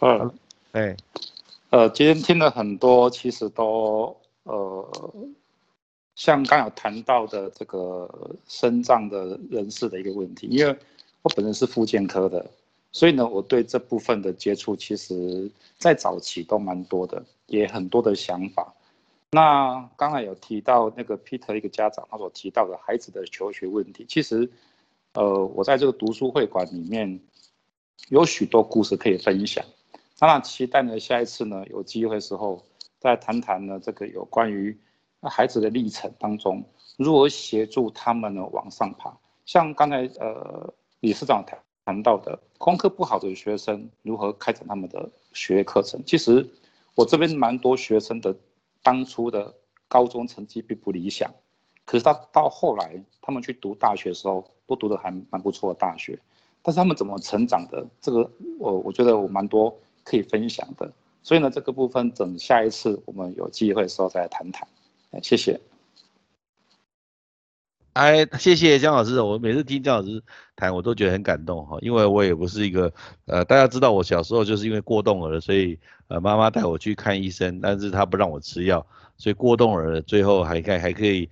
[0.00, 0.32] 嗯，
[0.72, 0.96] 哎。
[1.68, 4.88] 呃，今天听了很多，其实都呃，
[6.14, 8.08] 像刚有谈到的这个
[8.48, 10.74] 肾脏的人士的一个问题，因为
[11.22, 12.46] 我本人是复健科的，
[12.96, 18.72] 所以呢，我对这部分的接触，其实在早期都蛮多的，也很多的想法。
[19.30, 24.50] 那刚才有提到那个 Peter 一个家长他所提到的孩子的求学问题，其实
[25.12, 27.20] 呃，我在这个读书会馆里面
[28.08, 29.62] 有许多故事可以分享。
[30.18, 32.64] 当然，期待呢，下一次呢，有机会时候
[32.98, 34.74] 再谈谈呢，这个有关于
[35.20, 36.64] 孩子的历程当中，
[36.96, 39.14] 如何协助他们呢往上爬。
[39.44, 46.02] 像刚才呃理事长谈谈到的，功课不好的学生如何开展他们的学业课程。
[46.04, 46.46] 其实
[46.94, 48.36] 我这边蛮多学生的，
[48.82, 49.54] 当初的
[49.88, 51.32] 高中成绩并不理想，
[51.86, 56.18] 可是他到后来他们去读大学的时候，都读得还蛮不错的大学。
[56.60, 57.86] 但是他们怎么成长的？
[58.02, 59.74] 这个我我觉得我蛮多。
[60.08, 60.88] 可以分享的，
[61.24, 64.68] 所以呢，这个部分等下一次我们有机会的时候再谈谈。
[65.20, 65.60] 谢谢。
[67.96, 70.22] 哎，谢谢姜老师，我每次听姜老师
[70.54, 72.92] 谈，我都觉得很感动哈，因为我也不是一个
[73.24, 75.78] 呃，大家知道我小时候就是因为过动儿，所以
[76.08, 78.86] 呃妈妈带我去看医生，但是她不让我吃药，
[79.16, 81.26] 所以过动儿最后还可还可以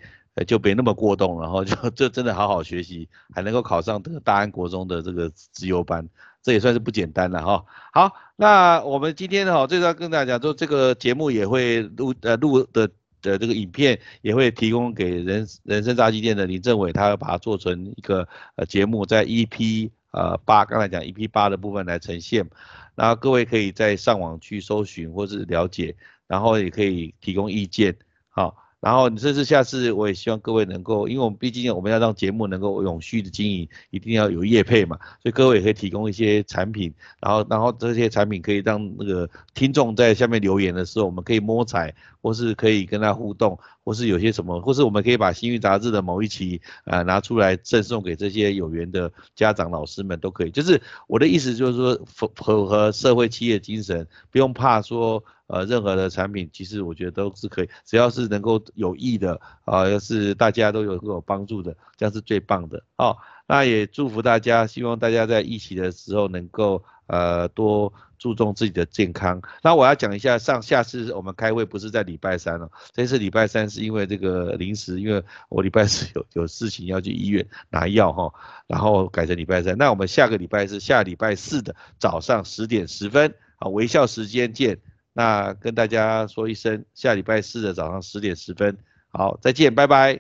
[0.47, 6.09] 就别那么过动，然 后就就真的好好学习，还能够考上这个大安国中的这个资优班。
[6.43, 7.63] 这也算是不简单了哈。
[7.93, 12.89] 好，那我们今天哈，最要跟大家讲，说这个节目也会录呃录的
[13.25, 22.47] 的这个影片也会提供给人人生炸鸡店的林政伟，他要把它做成一个呃节目，在 EP 呃八刚才讲 EP 八的部分来呈现，
[22.95, 25.97] 然后各位可以在上网去搜寻或是了解，
[26.29, 27.97] 然后也可以提供意见。
[28.29, 50.51] 好，然后你这次下次我也希望各位能够，因为我们毕竟我们要让节目能够永续的经营，一定要有业配嘛，所以各位也可以提供一些产品，然后然后这些产品可以让那个听众在下面留言的时候，我们可以摸彩，或是可以跟他互动，或是有些什么，或是我们可以把《新运杂志》的某一期啊拿出来赠送给这些有缘的家长老师们都可以。
[50.51, 55.23] 就是我的意思就是说符符合社会企业精神，不用怕说。
[55.47, 63.15] 呃，任何的产品，其实我觉得都是可以，只要是能够有益的啊，要是大家都有有帮助的，这样是最棒的哦。
[63.47, 67.93] 那也祝福大家，希望大家在一起的时候能够呃多
[68.25, 69.39] 注重自己的健康。
[69.63, 78.33] 那我要讲一下，上下次我们开会不是在礼拜三了，这次礼拜三是因为这个临时，因为我礼拜四有 有事情要去医院拿药哈，
[78.67, 79.77] 然后改成礼拜三。
[79.77, 84.79] 那我们下个礼拜是下礼拜四的早上十点十分，啊，微笑时间见。
[85.13, 90.19] 那跟大家说一声，下礼拜四的早上十点十分，好，再见，拜拜，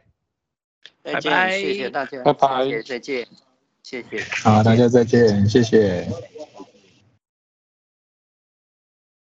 [1.02, 3.26] 再见，谢谢大家，拜拜，再见，
[3.82, 6.06] 谢谢，好，大家再见，谢谢。